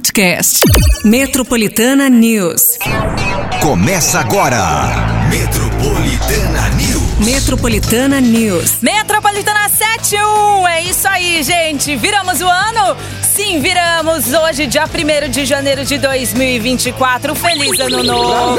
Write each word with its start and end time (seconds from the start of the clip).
podcast. 0.00 0.60
Metropolitana 1.04 2.08
News. 2.08 2.78
Começa 3.60 4.18
agora. 4.18 4.58
Metropolitana 5.28 6.68
News. 6.70 7.18
Metropolitana 7.18 8.20
News. 8.20 8.78
Metropolitana 8.80 9.68
71. 9.68 10.66
É 10.68 10.82
isso 10.84 11.06
aí, 11.06 11.42
gente. 11.42 11.94
Viramos 11.96 12.40
o 12.40 12.48
ano? 12.48 12.96
Sim, 13.20 13.60
viramos. 13.60 14.32
Hoje, 14.32 14.66
dia 14.66 14.84
1 14.86 15.28
de 15.28 15.44
janeiro 15.44 15.84
de 15.84 15.98
2024. 15.98 17.34
Feliz 17.34 17.78
ano 17.78 18.02
novo. 18.02 18.58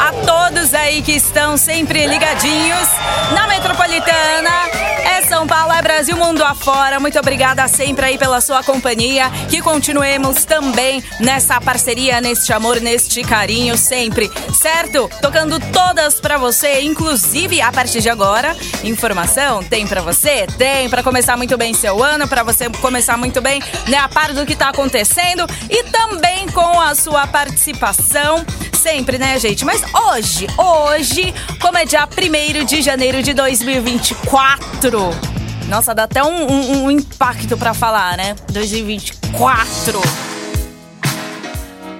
A 0.00 0.12
todos 0.24 0.72
aí 0.72 1.02
que 1.02 1.12
estão 1.12 1.56
sempre 1.56 2.06
ligadinhos 2.06 2.88
na 3.34 3.48
Metropolitana. 3.48 4.97
São 5.38 5.46
Paulo, 5.46 5.72
é 5.72 5.80
Brasil, 5.80 6.16
mundo 6.16 6.42
afora. 6.42 6.98
Muito 6.98 7.16
obrigada 7.16 7.68
sempre 7.68 8.04
aí 8.04 8.18
pela 8.18 8.40
sua 8.40 8.60
companhia. 8.64 9.30
Que 9.48 9.62
continuemos 9.62 10.44
também 10.44 11.00
nessa 11.20 11.60
parceria, 11.60 12.20
neste 12.20 12.52
amor, 12.52 12.80
neste 12.80 13.22
carinho, 13.22 13.78
sempre. 13.78 14.28
Certo? 14.52 15.08
Tocando 15.22 15.60
todas 15.72 16.20
pra 16.20 16.38
você, 16.38 16.80
inclusive 16.80 17.60
a 17.60 17.70
partir 17.70 18.00
de 18.00 18.10
agora. 18.10 18.56
Informação 18.82 19.62
tem 19.62 19.86
pra 19.86 20.00
você? 20.00 20.44
Tem 20.58 20.90
pra 20.90 21.04
começar 21.04 21.36
muito 21.36 21.56
bem 21.56 21.72
seu 21.72 22.02
ano, 22.02 22.26
pra 22.26 22.42
você 22.42 22.68
começar 22.68 23.16
muito 23.16 23.40
bem, 23.40 23.62
né, 23.86 23.96
a 23.96 24.08
par 24.08 24.32
do 24.32 24.44
que 24.44 24.56
tá 24.56 24.70
acontecendo 24.70 25.46
e 25.70 25.84
também 25.84 26.48
com 26.48 26.80
a 26.80 26.96
sua 26.96 27.28
participação 27.28 28.44
sempre, 28.78 29.18
né, 29.18 29.38
gente? 29.38 29.64
Mas 29.64 29.82
hoje, 29.92 30.46
hoje, 30.56 31.34
como 31.60 31.76
é 31.76 31.84
dia 31.84 32.08
1 32.08 32.64
de 32.64 32.80
janeiro 32.80 33.22
de 33.22 33.34
2024. 33.34 35.27
Nossa, 35.68 35.94
dá 35.94 36.04
até 36.04 36.24
um, 36.24 36.50
um, 36.50 36.84
um 36.84 36.90
impacto 36.90 37.56
pra 37.58 37.74
falar, 37.74 38.16
né? 38.16 38.34
2024. 38.50 40.00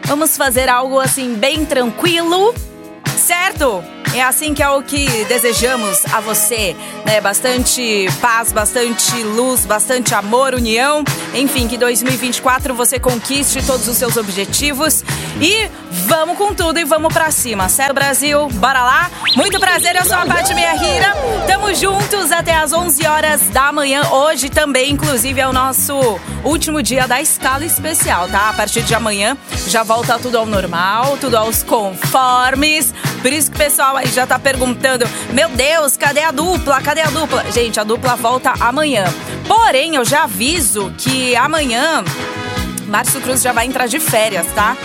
Vamos 0.06 0.38
fazer 0.38 0.70
algo 0.70 0.98
assim 0.98 1.34
bem 1.34 1.66
tranquilo, 1.66 2.54
certo? 3.18 3.84
É 4.14 4.22
assim 4.22 4.52
que 4.54 4.62
é 4.62 4.68
o 4.68 4.82
que 4.82 5.06
desejamos 5.26 6.04
a 6.12 6.20
você, 6.20 6.74
né? 7.04 7.20
Bastante 7.20 8.08
paz, 8.20 8.52
bastante 8.52 9.22
luz, 9.22 9.64
bastante 9.64 10.14
amor, 10.14 10.54
união. 10.54 11.04
Enfim, 11.34 11.68
que 11.68 11.76
2024 11.76 12.74
você 12.74 12.98
conquiste 12.98 13.64
todos 13.64 13.86
os 13.86 13.96
seus 13.96 14.16
objetivos 14.16 15.04
e 15.40 15.68
vamos 16.06 16.36
com 16.36 16.52
tudo 16.52 16.78
e 16.78 16.84
vamos 16.84 17.12
pra 17.12 17.30
cima, 17.30 17.68
certo, 17.68 17.94
Brasil? 17.94 18.48
Bora 18.54 18.82
lá? 18.82 19.10
Muito 19.36 19.60
prazer, 19.60 19.94
eu 19.94 20.04
sou 20.04 20.16
a 20.16 20.26
Paty 20.26 20.52
Rira. 20.54 21.14
Tamo 21.46 21.72
juntos 21.74 22.32
até 22.32 22.54
as 22.54 22.72
11 22.72 23.06
horas 23.06 23.40
da 23.50 23.70
manhã. 23.70 24.02
Hoje 24.10 24.48
também, 24.48 24.92
inclusive, 24.92 25.40
é 25.40 25.46
o 25.46 25.52
nosso 25.52 25.94
último 26.44 26.82
dia 26.82 27.06
da 27.06 27.20
escala 27.20 27.64
especial, 27.64 28.28
tá? 28.28 28.48
A 28.48 28.52
partir 28.52 28.82
de 28.82 28.94
amanhã 28.94 29.36
já 29.68 29.82
volta 29.82 30.18
tudo 30.18 30.38
ao 30.38 30.46
normal, 30.46 31.16
tudo 31.18 31.36
aos 31.36 31.62
conformes. 31.62 32.92
Por 33.20 33.32
isso 33.32 33.50
que 33.50 33.56
o 33.56 33.60
pessoal 33.60 33.96
aí 33.96 34.06
já 34.08 34.26
tá 34.26 34.38
perguntando: 34.38 35.06
Meu 35.32 35.48
Deus, 35.48 35.96
cadê 35.96 36.22
a 36.22 36.30
dupla? 36.30 36.80
Cadê 36.80 37.00
a 37.00 37.10
dupla? 37.10 37.44
Gente, 37.50 37.78
a 37.80 37.84
dupla 37.84 38.16
volta 38.16 38.52
amanhã. 38.60 39.04
Porém, 39.46 39.96
eu 39.96 40.04
já 40.04 40.24
aviso 40.24 40.92
que 40.98 41.34
amanhã 41.36 42.04
Márcio 42.86 43.20
Cruz 43.20 43.42
já 43.42 43.52
vai 43.52 43.66
entrar 43.66 43.86
de 43.86 44.00
férias, 44.00 44.46
tá? 44.54 44.76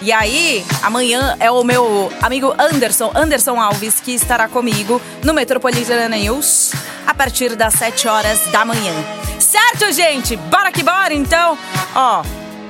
E 0.00 0.10
aí, 0.10 0.64
amanhã 0.82 1.36
é 1.38 1.48
o 1.50 1.62
meu 1.62 2.12
amigo 2.20 2.52
Anderson, 2.58 3.12
Anderson 3.14 3.60
Alves, 3.60 4.00
que 4.00 4.12
estará 4.12 4.48
comigo 4.48 5.00
no 5.22 5.32
Metropolitana 5.32 6.08
News 6.16 6.72
a 7.06 7.14
partir 7.14 7.54
das 7.54 7.74
7 7.74 8.08
horas 8.08 8.40
da 8.50 8.64
manhã. 8.64 8.92
Certo, 9.38 9.92
gente? 9.92 10.34
Bora 10.36 10.72
que 10.72 10.82
bora, 10.82 11.14
então? 11.14 11.56
Ó, 11.94 12.24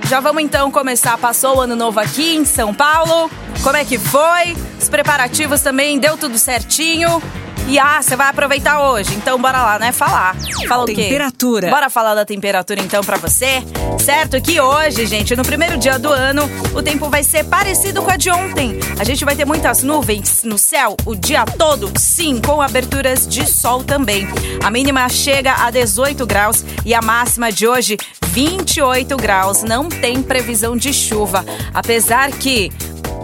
já 0.08 0.20
vamos 0.20 0.42
então 0.42 0.70
começar. 0.70 1.16
Passou 1.16 1.56
o 1.56 1.60
ano 1.62 1.74
novo 1.74 1.98
aqui 2.00 2.34
em 2.34 2.44
São 2.44 2.74
Paulo. 2.74 3.30
Como 3.62 3.76
é 3.76 3.84
que 3.84 3.96
foi? 3.96 4.56
Os 4.80 4.88
preparativos 4.88 5.60
também 5.60 5.98
deu 5.98 6.16
tudo 6.16 6.36
certinho. 6.36 7.22
E 7.68 7.78
ah, 7.78 8.02
você 8.02 8.16
vai 8.16 8.28
aproveitar 8.28 8.90
hoje. 8.90 9.14
Então 9.14 9.40
bora 9.40 9.62
lá, 9.62 9.78
né? 9.78 9.92
Falar. 9.92 10.36
Fala 10.66 10.82
o 10.82 10.86
quê? 10.86 10.96
Temperatura. 10.96 11.70
Bora 11.70 11.88
falar 11.88 12.14
da 12.16 12.24
temperatura 12.24 12.80
então 12.80 13.04
pra 13.04 13.16
você. 13.16 13.62
Certo 14.00 14.40
que 14.42 14.60
hoje, 14.60 15.06
gente, 15.06 15.36
no 15.36 15.44
primeiro 15.44 15.78
dia 15.78 15.96
do 15.96 16.08
ano, 16.08 16.42
o 16.74 16.82
tempo 16.82 17.08
vai 17.08 17.22
ser 17.22 17.44
parecido 17.44 18.02
com 18.02 18.10
a 18.10 18.16
de 18.16 18.30
ontem. 18.30 18.80
A 18.98 19.04
gente 19.04 19.24
vai 19.24 19.36
ter 19.36 19.44
muitas 19.44 19.84
nuvens 19.84 20.42
no 20.42 20.58
céu 20.58 20.96
o 21.06 21.14
dia 21.14 21.44
todo, 21.44 21.90
sim, 21.96 22.40
com 22.40 22.60
aberturas 22.60 23.28
de 23.28 23.46
sol 23.46 23.84
também. 23.84 24.26
A 24.62 24.70
mínima 24.72 25.08
chega 25.08 25.54
a 25.54 25.70
18 25.70 26.26
graus 26.26 26.64
e 26.84 26.92
a 26.92 27.00
máxima 27.00 27.52
de 27.52 27.68
hoje 27.68 27.96
28 28.32 29.16
graus. 29.16 29.62
Não 29.62 29.88
tem 29.88 30.20
previsão 30.20 30.76
de 30.76 30.92
chuva, 30.92 31.44
apesar 31.72 32.32
que 32.32 32.72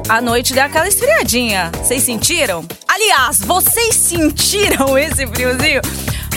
a 0.08 0.22
noite 0.22 0.54
deu 0.54 0.64
aquela 0.64 0.88
esfriadinha. 0.88 1.70
Vocês 1.82 2.02
sentiram? 2.02 2.64
Aliás, 2.86 3.40
vocês 3.40 3.94
sentiram 3.94 4.96
esse 4.98 5.26
friozinho? 5.26 5.82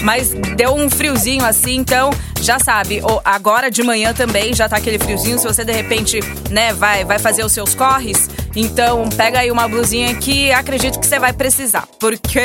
Mas 0.03 0.29
deu 0.57 0.73
um 0.73 0.89
friozinho 0.89 1.45
assim, 1.45 1.75
então 1.75 2.09
já 2.41 2.57
sabe, 2.57 3.01
agora 3.23 3.69
de 3.69 3.83
manhã 3.83 4.13
também 4.13 4.53
já 4.53 4.67
tá 4.67 4.77
aquele 4.77 4.97
friozinho. 4.97 5.37
Se 5.37 5.47
você 5.47 5.63
de 5.63 5.71
repente, 5.71 6.19
né, 6.49 6.73
vai, 6.73 7.05
vai 7.05 7.19
fazer 7.19 7.45
os 7.45 7.51
seus 7.51 7.75
corres, 7.75 8.27
então 8.55 9.07
pega 9.09 9.39
aí 9.39 9.51
uma 9.51 9.67
blusinha 9.67 10.15
que 10.15 10.51
acredito 10.51 10.99
que 10.99 11.05
você 11.05 11.19
vai 11.19 11.31
precisar. 11.33 11.87
Porque, 11.99 12.41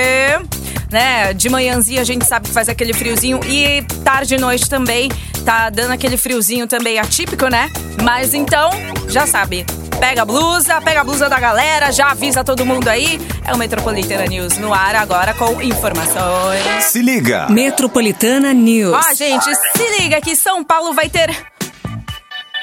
né, 0.92 1.32
de 1.32 1.48
manhãzinha 1.48 2.02
a 2.02 2.04
gente 2.04 2.26
sabe 2.26 2.46
que 2.46 2.54
faz 2.54 2.68
aquele 2.68 2.92
friozinho 2.92 3.40
e 3.46 3.82
tarde 4.04 4.34
e 4.34 4.38
noite 4.38 4.68
também 4.68 5.10
tá 5.46 5.70
dando 5.70 5.92
aquele 5.92 6.18
friozinho 6.18 6.66
também 6.66 6.98
atípico, 6.98 7.48
né? 7.48 7.70
Mas 8.02 8.34
então, 8.34 8.70
já 9.08 9.26
sabe, 9.26 9.64
Pega 9.98 10.22
a 10.22 10.24
blusa, 10.24 10.80
pega 10.80 11.00
a 11.00 11.04
blusa 11.04 11.28
da 11.28 11.38
galera, 11.40 11.90
já 11.90 12.10
avisa 12.10 12.44
todo 12.44 12.64
mundo 12.66 12.88
aí. 12.88 13.20
É 13.44 13.52
o 13.52 13.58
Metropolitana 13.58 14.26
News 14.26 14.58
no 14.58 14.72
ar 14.72 14.94
agora 14.94 15.34
com 15.34 15.60
informações. 15.62 16.84
Se 16.84 17.00
liga. 17.00 17.48
Metropolitana 17.48 18.52
News. 18.52 18.94
Ó, 18.94 19.14
gente, 19.14 19.54
se 19.54 20.00
liga 20.00 20.20
que 20.20 20.36
São 20.36 20.64
Paulo 20.64 20.92
vai 20.92 21.08
ter. 21.08 21.30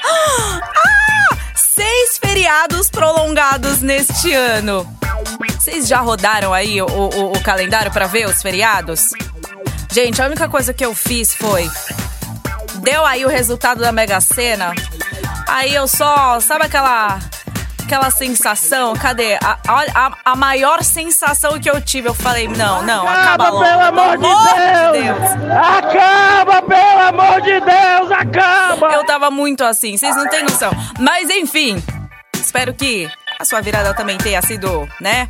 Ah! 0.06 0.74
Seis 1.74 2.18
feriados 2.18 2.88
prolongados 2.88 3.80
neste 3.80 4.32
ano. 4.32 4.86
Vocês 5.58 5.88
já 5.88 5.98
rodaram 5.98 6.54
aí 6.54 6.80
o, 6.80 6.86
o, 6.86 7.32
o 7.32 7.42
calendário 7.42 7.90
para 7.90 8.06
ver 8.06 8.28
os 8.28 8.40
feriados? 8.40 9.10
Gente, 9.90 10.22
a 10.22 10.26
única 10.26 10.48
coisa 10.48 10.72
que 10.72 10.84
eu 10.84 10.94
fiz 10.94 11.34
foi. 11.34 11.68
Deu 12.76 13.04
aí 13.04 13.24
o 13.24 13.28
resultado 13.28 13.80
da 13.80 13.90
Mega 13.90 14.20
Sena. 14.20 14.72
Aí 15.48 15.74
eu 15.74 15.86
só. 15.86 16.40
Sabe 16.40 16.66
aquela. 16.66 17.18
Aquela 17.84 18.10
sensação, 18.10 18.94
cadê? 18.94 19.34
A, 19.34 19.58
a, 19.68 20.12
a 20.32 20.34
maior 20.34 20.82
sensação 20.82 21.60
que 21.60 21.68
eu 21.68 21.82
tive, 21.82 22.08
eu 22.08 22.14
falei, 22.14 22.48
não, 22.48 22.82
não, 22.82 23.06
acaba, 23.06 23.48
Acaba, 23.48 23.50
logo. 23.50 23.62
pelo 23.62 23.80
amor 23.82 24.16
de 24.16 25.02
Deus! 25.02 25.52
Acaba, 25.52 26.62
pelo 26.62 27.00
amor 27.00 27.40
de 27.42 27.60
Deus! 27.60 28.10
Acaba! 28.10 28.86
Eu 28.94 29.04
tava 29.04 29.30
muito 29.30 29.62
assim, 29.62 29.98
vocês 29.98 30.16
não 30.16 30.26
têm 30.30 30.44
noção. 30.44 30.72
Mas 30.98 31.28
enfim, 31.28 31.76
espero 32.32 32.72
que 32.72 33.06
a 33.38 33.44
sua 33.44 33.60
virada 33.60 33.92
também 33.92 34.16
tenha 34.16 34.40
sido, 34.40 34.88
né? 34.98 35.28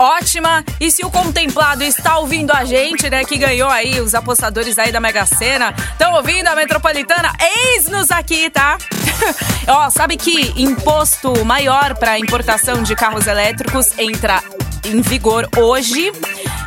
Ótima. 0.00 0.64
E 0.80 0.90
se 0.90 1.04
o 1.04 1.10
contemplado 1.10 1.84
está 1.84 2.16
ouvindo 2.16 2.52
a 2.52 2.64
gente, 2.64 3.10
né? 3.10 3.22
Que 3.22 3.36
ganhou 3.36 3.68
aí 3.68 4.00
os 4.00 4.14
apostadores 4.14 4.78
aí 4.78 4.90
da 4.90 4.98
Mega 4.98 5.26
Sena. 5.26 5.74
Estão 5.92 6.14
ouvindo 6.14 6.48
a 6.48 6.56
Metropolitana? 6.56 7.30
Eis-nos 7.38 8.10
aqui, 8.10 8.48
tá? 8.48 8.78
Ó, 9.68 9.90
sabe 9.90 10.16
que 10.16 10.54
imposto 10.56 11.44
maior 11.44 11.94
para 11.98 12.18
importação 12.18 12.82
de 12.82 12.96
carros 12.96 13.26
elétricos 13.26 13.98
entra 13.98 14.42
em 14.84 15.00
vigor 15.00 15.48
hoje 15.56 16.12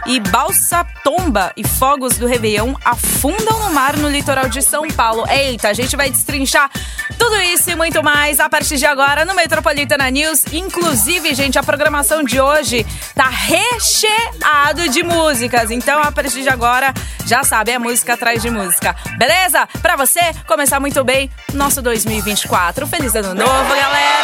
e 0.06 0.20
balsa 0.20 0.86
tomba 1.04 1.52
e 1.56 1.66
fogos 1.66 2.18
do 2.18 2.28
Réveillon 2.28 2.74
afundam 2.84 3.60
no 3.60 3.74
mar 3.74 3.96
no 3.98 4.10
litoral 4.10 4.50
de 4.50 4.62
São 4.62 4.88
Paulo. 4.90 5.26
Eita, 5.30 5.70
a 5.70 5.74
gente 5.74 5.96
vai 5.96 6.10
destrinchar 6.10 6.70
tudo 7.18 7.40
isso 7.42 7.70
e 7.70 7.76
muito 7.76 8.04
mais 8.04 8.40
a 8.40 8.50
partir 8.50 8.78
de 8.78 8.86
agora 8.86 9.24
no 9.24 9.34
Metropolitana 9.34 10.10
News. 10.10 10.44
Inclusive, 10.52 11.34
gente, 11.34 11.58
a 11.58 11.64
programação 11.64 12.24
de 12.24 12.40
hoje 12.40 12.86
tá 13.16 13.30
recheado 13.30 14.90
de 14.90 15.04
músicas. 15.04 15.72
Então, 15.72 16.02
a 16.02 16.12
partir 16.12 16.44
de 16.44 16.50
agora, 16.50 16.94
já 17.26 17.44
sabe, 17.44 17.72
é 17.72 17.80
música 17.80 18.14
atrás 18.14 18.42
de 18.42 18.50
música. 18.50 18.96
Beleza? 19.18 19.68
Pra 19.82 19.96
você 19.96 20.20
começar 20.46 20.80
muito 20.80 21.04
bem 21.04 21.30
nosso 21.54 21.82
2024. 21.82 22.88
Feliz 22.88 23.16
ano 23.16 23.34
novo, 23.34 23.70
galera! 23.70 24.23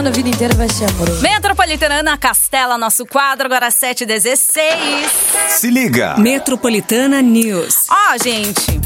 Sendo 0.00 0.08
a 0.08 0.12
vida 0.12 0.30
inteira, 0.30 0.54
vai 0.54 0.66
ser 0.70 0.86
amor. 0.86 1.20
Metropolitana 1.20 1.96
Ana 1.96 2.16
Castela, 2.16 2.78
nosso 2.78 3.04
quadro, 3.04 3.44
agora 3.44 3.68
7h16. 3.68 4.62
Se 5.46 5.68
liga. 5.68 6.16
Metropolitana 6.16 7.20
News. 7.20 7.84
Ó, 7.90 8.16
gente, 8.16 8.80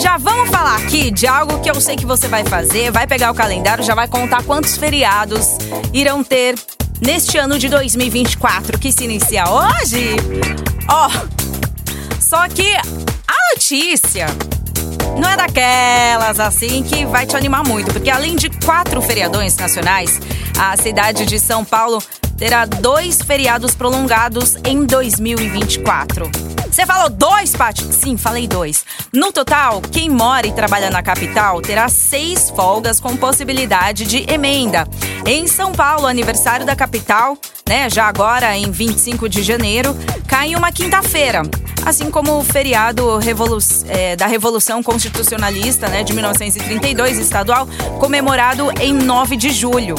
já 0.00 0.16
vamos 0.16 0.48
falar 0.48 0.76
aqui 0.76 1.10
de 1.10 1.26
algo 1.26 1.60
que 1.60 1.70
eu 1.70 1.78
sei 1.78 1.94
que 1.94 2.06
você 2.06 2.26
vai 2.26 2.42
fazer, 2.42 2.90
vai 2.90 3.06
pegar 3.06 3.30
o 3.30 3.34
calendário, 3.34 3.84
já 3.84 3.94
vai 3.94 4.08
contar 4.08 4.42
quantos 4.42 4.78
feriados 4.78 5.46
irão 5.92 6.24
ter 6.24 6.54
neste 7.02 7.36
ano 7.36 7.58
de 7.58 7.68
2024 7.68 8.78
que 8.78 8.90
se 8.90 9.04
inicia 9.04 9.44
hoje. 9.46 10.16
Ó, 10.88 11.10
só 12.18 12.48
que 12.48 12.72
a 12.74 13.54
notícia 13.54 14.24
não 15.20 15.28
é 15.28 15.36
daquelas 15.36 16.40
assim 16.40 16.82
que 16.82 17.04
vai 17.04 17.26
te 17.26 17.36
animar 17.36 17.62
muito, 17.62 17.92
porque 17.92 18.08
além 18.08 18.36
de 18.36 18.48
quatro 18.64 19.02
feriadões 19.02 19.54
nacionais, 19.54 20.18
a 20.58 20.74
cidade 20.78 21.26
de 21.26 21.38
São 21.38 21.62
Paulo 21.62 22.02
terá 22.38 22.64
dois 22.64 23.20
feriados 23.20 23.74
prolongados 23.74 24.56
em 24.64 24.86
2024. 24.86 26.30
Você 26.70 26.86
falou 26.86 27.10
dois, 27.10 27.54
Paty? 27.54 27.84
Sim, 27.92 28.16
falei 28.16 28.48
dois. 28.48 28.82
No 29.12 29.30
total, 29.30 29.82
quem 29.82 30.08
mora 30.08 30.46
e 30.46 30.52
trabalha 30.52 30.88
na 30.88 31.02
capital 31.02 31.60
terá 31.60 31.90
seis 31.90 32.48
folgas 32.48 32.98
com 32.98 33.14
possibilidade 33.16 34.06
de 34.06 34.24
emenda. 34.32 34.88
Em 35.26 35.46
São 35.46 35.72
Paulo, 35.72 36.06
aniversário 36.06 36.64
da 36.64 36.74
capital, 36.74 37.36
né, 37.68 37.90
já 37.90 38.06
agora 38.06 38.56
em 38.56 38.70
25 38.70 39.28
de 39.28 39.42
janeiro, 39.42 39.94
cai 40.26 40.52
em 40.52 40.56
uma 40.56 40.72
quinta-feira. 40.72 41.42
Assim 41.84 42.10
como 42.10 42.38
o 42.38 42.44
feriado 42.44 43.18
Revolu 43.18 43.58
é, 43.88 44.14
da 44.14 44.26
Revolução 44.26 44.82
Constitucionalista 44.82 45.88
né, 45.88 46.02
de 46.02 46.12
1932, 46.12 47.18
estadual, 47.18 47.66
comemorado 47.98 48.70
em 48.80 48.92
9 48.92 49.36
de 49.36 49.50
julho. 49.50 49.94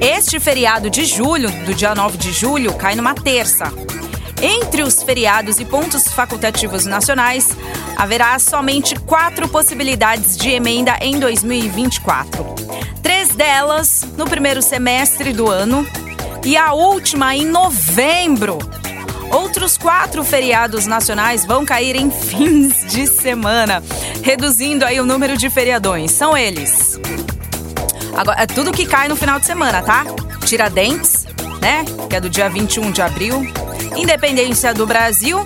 Este 0.00 0.40
feriado 0.40 0.90
de 0.90 1.04
julho, 1.04 1.50
do 1.64 1.74
dia 1.74 1.94
9 1.94 2.18
de 2.18 2.32
julho, 2.32 2.74
cai 2.74 2.94
numa 2.94 3.14
terça. 3.14 3.72
Entre 4.42 4.82
os 4.82 5.02
feriados 5.02 5.60
e 5.60 5.64
pontos 5.64 6.04
facultativos 6.08 6.86
nacionais, 6.86 7.50
haverá 7.96 8.38
somente 8.38 8.94
quatro 9.00 9.46
possibilidades 9.48 10.36
de 10.36 10.50
emenda 10.50 10.96
em 11.02 11.18
2024. 11.18 12.46
Três 13.02 13.28
delas 13.30 14.04
no 14.16 14.24
primeiro 14.24 14.62
semestre 14.62 15.32
do 15.32 15.50
ano 15.50 15.86
e 16.44 16.56
a 16.56 16.72
última 16.72 17.36
em 17.36 17.44
novembro. 17.44 18.58
Outros 19.30 19.78
quatro 19.78 20.24
feriados 20.24 20.86
nacionais 20.86 21.46
vão 21.46 21.64
cair 21.64 21.96
em 21.96 22.10
fins 22.12 22.84
de 22.86 23.06
semana, 23.06 23.82
reduzindo 24.22 24.84
aí 24.84 25.00
o 25.00 25.06
número 25.06 25.36
de 25.36 25.48
feriadões. 25.48 26.10
São 26.10 26.36
eles. 26.36 26.98
Agora, 28.16 28.42
é 28.42 28.46
tudo 28.46 28.72
que 28.72 28.84
cai 28.84 29.08
no 29.08 29.16
final 29.16 29.38
de 29.38 29.46
semana, 29.46 29.82
tá? 29.82 30.04
Tiradentes, 30.44 31.26
né? 31.60 31.84
Que 32.08 32.16
é 32.16 32.20
do 32.20 32.28
dia 32.28 32.48
21 32.48 32.90
de 32.90 33.00
abril. 33.00 33.40
Independência 33.96 34.74
do 34.74 34.86
Brasil, 34.86 35.44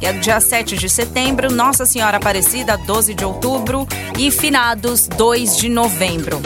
que 0.00 0.06
é 0.06 0.12
do 0.12 0.20
dia 0.20 0.40
7 0.40 0.76
de 0.76 0.88
setembro, 0.88 1.52
Nossa 1.52 1.86
Senhora 1.86 2.16
Aparecida, 2.16 2.76
12 2.76 3.14
de 3.14 3.24
outubro 3.24 3.86
e 4.18 4.30
Finados, 4.30 5.06
2 5.06 5.56
de 5.56 5.68
novembro. 5.68 6.42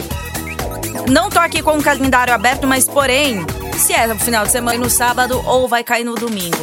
Não 1.09 1.29
tô 1.29 1.39
aqui 1.39 1.61
com 1.61 1.77
o 1.77 1.83
calendário 1.83 2.33
aberto, 2.33 2.67
mas 2.67 2.85
porém, 2.85 3.45
se 3.79 3.93
é 3.93 4.05
no 4.07 4.19
final 4.19 4.45
de 4.45 4.51
semana 4.51 4.77
no 4.77 4.89
sábado 4.89 5.41
ou 5.45 5.67
vai 5.67 5.83
cair 5.83 6.03
no 6.03 6.13
domingo. 6.13 6.61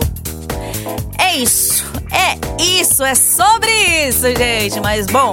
É 1.19 1.35
isso, 1.37 1.83
é 2.13 2.63
isso, 2.63 3.03
é 3.03 3.15
sobre 3.15 3.71
isso, 4.07 4.27
gente. 4.37 4.79
Mas 4.81 5.07
bom, 5.07 5.31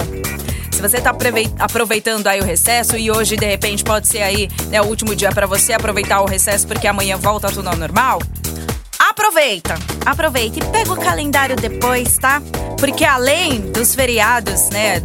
se 0.72 0.80
você 0.80 0.98
tá 1.00 1.14
aproveitando 1.58 2.26
aí 2.26 2.40
o 2.40 2.44
recesso 2.44 2.96
e 2.96 3.10
hoje 3.10 3.36
de 3.36 3.44
repente 3.44 3.84
pode 3.84 4.08
ser 4.08 4.22
aí 4.22 4.48
né, 4.68 4.80
o 4.80 4.86
último 4.86 5.14
dia 5.14 5.30
para 5.30 5.46
você 5.46 5.74
aproveitar 5.74 6.22
o 6.22 6.26
recesso 6.26 6.66
porque 6.66 6.86
amanhã 6.86 7.18
volta 7.18 7.48
tudo 7.48 7.68
ao 7.68 7.76
normal, 7.76 8.18
aproveita, 8.98 9.74
aproveita 10.06 10.60
e 10.60 10.64
pega 10.64 10.92
o 10.92 10.96
calendário 10.96 11.54
depois, 11.54 12.16
tá? 12.16 12.42
Porque 12.78 13.04
além 13.04 13.60
dos 13.60 13.94
feriados, 13.94 14.70
né, 14.70 15.00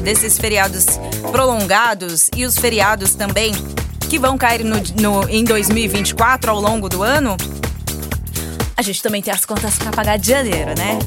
desses 0.00 0.38
feriados 0.38 0.86
prolongados 1.30 2.30
e 2.34 2.46
os 2.46 2.56
feriados 2.56 3.14
também 3.14 3.52
que 4.12 4.18
vão 4.18 4.36
cair 4.36 4.62
no, 4.62 4.76
no, 5.00 5.26
em 5.26 5.42
2024 5.42 6.50
ao 6.50 6.60
longo 6.60 6.86
do 6.86 7.02
ano, 7.02 7.34
a 8.76 8.82
gente 8.82 9.02
também 9.02 9.22
tem 9.22 9.32
as 9.32 9.46
contas 9.46 9.76
pra 9.76 9.90
pagar 9.90 10.18
de 10.18 10.28
janeiro, 10.28 10.74
né? 10.76 10.98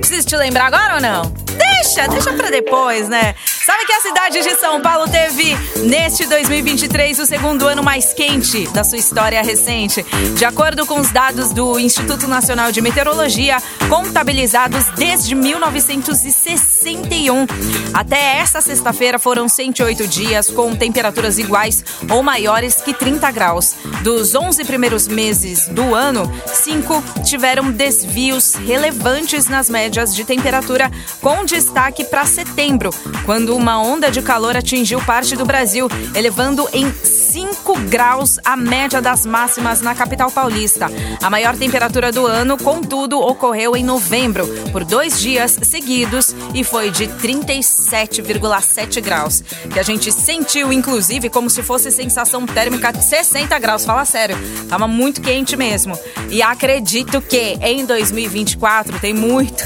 Preciso 0.00 0.26
te 0.26 0.36
lembrar 0.36 0.66
agora 0.66 0.96
ou 0.96 1.00
não? 1.00 1.22
Deixa, 1.56 2.08
deixa 2.08 2.32
pra 2.32 2.50
depois, 2.50 3.08
né? 3.08 3.36
Sabe 3.72 3.86
que 3.86 3.92
a 3.94 4.00
cidade 4.00 4.42
de 4.42 4.54
São 4.56 4.82
Paulo 4.82 5.08
teve, 5.08 5.56
neste 5.88 6.26
2023, 6.26 7.20
o 7.20 7.24
segundo 7.24 7.66
ano 7.66 7.82
mais 7.82 8.12
quente 8.12 8.68
da 8.68 8.84
sua 8.84 8.98
história 8.98 9.42
recente. 9.42 10.04
De 10.36 10.44
acordo 10.44 10.84
com 10.84 11.00
os 11.00 11.10
dados 11.10 11.54
do 11.54 11.80
Instituto 11.80 12.28
Nacional 12.28 12.70
de 12.70 12.82
Meteorologia, 12.82 13.56
contabilizados 13.88 14.84
desde 14.98 15.34
1961. 15.34 17.46
Até 17.94 18.40
esta 18.40 18.60
sexta-feira 18.60 19.18
foram 19.18 19.48
108 19.48 20.06
dias 20.06 20.50
com 20.50 20.76
temperaturas 20.76 21.38
iguais 21.38 21.82
ou 22.10 22.22
maiores 22.22 22.74
que 22.74 22.92
30 22.92 23.30
graus. 23.30 23.74
Dos 24.02 24.34
11 24.34 24.66
primeiros 24.66 25.08
meses 25.08 25.66
do 25.68 25.94
ano, 25.94 26.30
cinco 26.44 27.02
tiveram 27.24 27.70
desvios 27.70 28.54
relevantes 28.54 29.48
nas 29.48 29.70
médias 29.70 30.14
de 30.14 30.24
temperatura, 30.24 30.90
com 31.22 31.42
destaque 31.46 32.04
para 32.04 32.26
setembro, 32.26 32.90
quando 33.24 33.61
uma 33.62 33.80
onda 33.80 34.10
de 34.10 34.20
calor 34.20 34.56
atingiu 34.56 35.00
parte 35.02 35.36
do 35.36 35.46
Brasil, 35.46 35.86
elevando 36.16 36.68
em 36.72 36.92
5 36.92 37.78
graus 37.82 38.40
a 38.44 38.56
média 38.56 39.00
das 39.00 39.24
máximas 39.24 39.80
na 39.80 39.94
capital 39.94 40.32
paulista. 40.32 40.90
A 41.22 41.30
maior 41.30 41.56
temperatura 41.56 42.10
do 42.10 42.26
ano, 42.26 42.58
contudo, 42.58 43.20
ocorreu 43.20 43.76
em 43.76 43.84
novembro, 43.84 44.44
por 44.72 44.84
dois 44.84 45.20
dias 45.20 45.60
seguidos, 45.62 46.34
e 46.52 46.64
foi 46.64 46.90
de 46.90 47.06
37,7 47.06 49.00
graus. 49.00 49.44
Que 49.72 49.78
a 49.78 49.84
gente 49.84 50.10
sentiu, 50.10 50.72
inclusive, 50.72 51.30
como 51.30 51.48
se 51.48 51.62
fosse 51.62 51.92
sensação 51.92 52.44
térmica 52.44 52.92
de 52.92 53.04
60 53.04 53.56
graus. 53.60 53.84
Fala 53.84 54.04
sério, 54.04 54.36
tava 54.68 54.88
muito 54.88 55.20
quente 55.20 55.56
mesmo. 55.56 55.96
E 56.30 56.42
acredito 56.42 57.22
que 57.22 57.56
em 57.62 57.86
2024 57.86 58.98
tem 58.98 59.14
muito. 59.14 59.64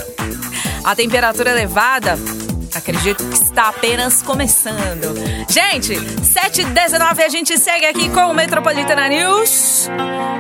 A 0.84 0.94
temperatura 0.94 1.50
elevada 1.50 2.18
Acredito 2.76 3.24
que 3.24 3.42
está 3.42 3.68
apenas 3.68 4.20
começando. 4.20 5.14
Gente, 5.48 5.94
7h19 5.94 7.24
a 7.24 7.28
gente 7.30 7.56
segue 7.56 7.86
aqui 7.86 8.10
com 8.10 8.30
o 8.30 8.34
Metropolitana 8.34 9.08
News. 9.08 9.88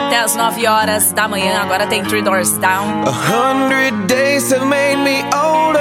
Até 0.06 0.18
as 0.18 0.36
9 0.36 0.66
horas 0.66 1.12
da 1.12 1.26
manhã, 1.26 1.62
agora 1.62 1.86
tem 1.86 2.04
Three 2.04 2.20
Doors 2.20 2.58
Down. 2.58 3.04
A 3.06 3.10
hundred 3.10 4.06
days 4.06 4.52
have 4.52 4.66
made 4.66 4.98
me 4.98 5.24
older. 5.34 5.80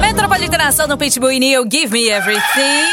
Metropolitana 0.00 0.68
Ação 0.68 0.86
no 0.86 0.96
Pitbull 0.96 1.32
e 1.32 1.38
Neil, 1.38 1.62
Give 1.70 1.92
Me 1.92 2.08
Everything. 2.08 2.84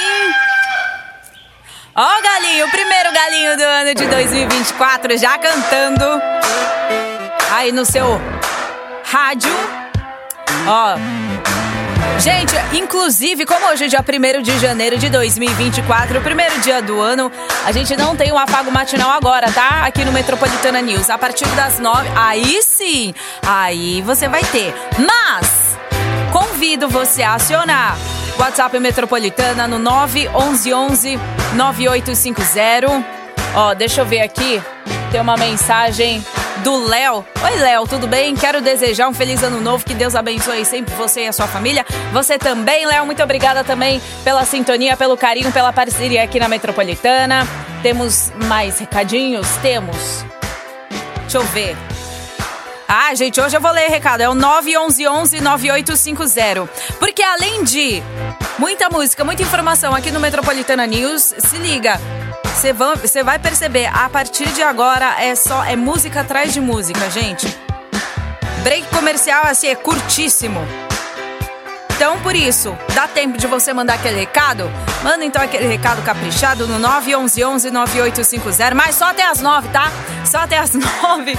Ó 1.95 2.19
o 2.19 2.21
galinho, 2.21 2.67
o 2.67 2.69
primeiro 2.69 3.13
galinho 3.13 3.55
do 3.55 3.63
ano 3.63 3.95
de 3.95 4.05
2024 4.07 5.17
já 5.17 5.37
cantando. 5.37 6.21
Aí 7.51 7.71
no 7.71 7.85
seu 7.85 8.19
rádio 9.05 9.53
Ó. 10.67 10.95
Gente, 12.19 12.55
inclusive, 12.73 13.45
como 13.45 13.65
hoje 13.67 13.85
é 13.85 13.87
dia 13.87 13.99
1 13.99 14.41
de 14.41 14.57
janeiro 14.59 14.97
de 14.97 15.09
2024, 15.09 16.19
o 16.19 16.21
primeiro 16.21 16.59
dia 16.61 16.81
do 16.81 17.01
ano, 17.01 17.31
a 17.65 17.71
gente 17.71 17.95
não 17.97 18.15
tem 18.15 18.31
um 18.31 18.37
afago 18.37 18.71
matinal 18.71 19.11
agora, 19.11 19.51
tá? 19.51 19.85
Aqui 19.85 20.05
no 20.05 20.11
Metropolitana 20.11 20.81
News. 20.81 21.09
A 21.09 21.17
partir 21.17 21.47
das 21.49 21.77
9, 21.77 22.09
aí 22.15 22.61
sim, 22.63 23.13
aí 23.45 24.01
você 24.01 24.27
vai 24.27 24.43
ter. 24.45 24.73
Mas, 24.97 25.77
convido 26.31 26.87
você 26.87 27.21
a 27.21 27.35
acionar 27.35 27.97
WhatsApp 28.39 28.79
Metropolitana 28.79 29.67
no 29.67 29.77
911 29.79 31.19
9850. 31.53 32.87
Ó, 33.55 33.73
deixa 33.73 34.01
eu 34.01 34.05
ver 34.05 34.21
aqui, 34.21 34.61
tem 35.11 35.21
uma 35.21 35.37
mensagem 35.37 36.25
do 36.65 36.85
Léo. 36.87 37.23
Oi, 37.43 37.55
Léo, 37.59 37.87
tudo 37.87 38.07
bem? 38.07 38.35
Quero 38.35 38.59
desejar 38.59 39.07
um 39.07 39.13
feliz 39.13 39.43
ano 39.43 39.61
novo, 39.61 39.85
que 39.85 39.93
Deus 39.93 40.15
abençoe 40.15 40.65
sempre 40.65 40.95
você 40.95 41.25
e 41.25 41.27
a 41.27 41.31
sua 41.31 41.45
família. 41.45 41.85
Você 42.11 42.39
também, 42.39 42.87
Léo, 42.87 43.05
muito 43.05 43.21
obrigada 43.21 43.63
também 43.63 44.01
pela 44.23 44.43
sintonia, 44.45 44.97
pelo 44.97 45.15
carinho, 45.15 45.51
pela 45.51 45.71
parceria 45.71 46.23
aqui 46.23 46.39
na 46.39 46.47
Metropolitana. 46.47 47.47
Temos 47.83 48.33
mais 48.47 48.79
recadinhos? 48.79 49.47
Temos. 49.61 50.25
Deixa 51.21 51.37
eu 51.37 51.43
ver. 51.43 51.77
Ah, 52.87 53.13
gente, 53.13 53.39
hoje 53.39 53.55
eu 53.55 53.61
vou 53.61 53.71
ler 53.71 53.87
recado. 53.87 54.21
É 54.21 54.29
o 54.29 54.33
911-9850. 54.33 56.67
Porque 56.97 57.21
além 57.21 57.63
de 57.63 58.01
muita 58.57 58.89
música, 58.89 59.23
muita 59.23 59.43
informação 59.43 59.93
aqui 59.93 60.09
no 60.09 60.19
Metropolitana 60.19 60.87
News, 60.87 61.35
se 61.37 61.57
liga. 61.57 62.01
Você 62.55 63.21
vai 63.21 63.37
perceber, 63.37 63.85
a 63.85 64.09
partir 64.09 64.47
de 64.53 64.63
agora 64.63 65.21
é 65.21 65.35
só 65.35 65.63
é 65.65 65.75
música 65.75 66.21
atrás 66.21 66.53
de 66.53 66.61
música, 66.61 67.09
gente. 67.11 67.45
Break 68.63 68.87
comercial 68.87 69.43
assim 69.45 69.67
é 69.67 69.75
curtíssimo. 69.75 70.61
Então, 71.95 72.19
por 72.21 72.33
isso, 72.35 72.75
dá 72.93 73.07
tempo 73.07 73.37
de 73.37 73.45
você 73.45 73.73
mandar 73.73 73.95
aquele 73.95 74.19
recado? 74.19 74.71
Manda 75.03 75.23
então 75.23 75.41
aquele 75.41 75.67
recado 75.67 76.01
caprichado 76.01 76.65
no 76.65 76.79
911 76.79 77.69
9850, 77.69 78.73
mas 78.73 78.95
só 78.95 79.11
até 79.11 79.27
as 79.27 79.41
9, 79.41 79.67
tá? 79.69 79.91
Só 80.25 80.39
até 80.39 80.57
as 80.57 80.73
9. 80.75 81.37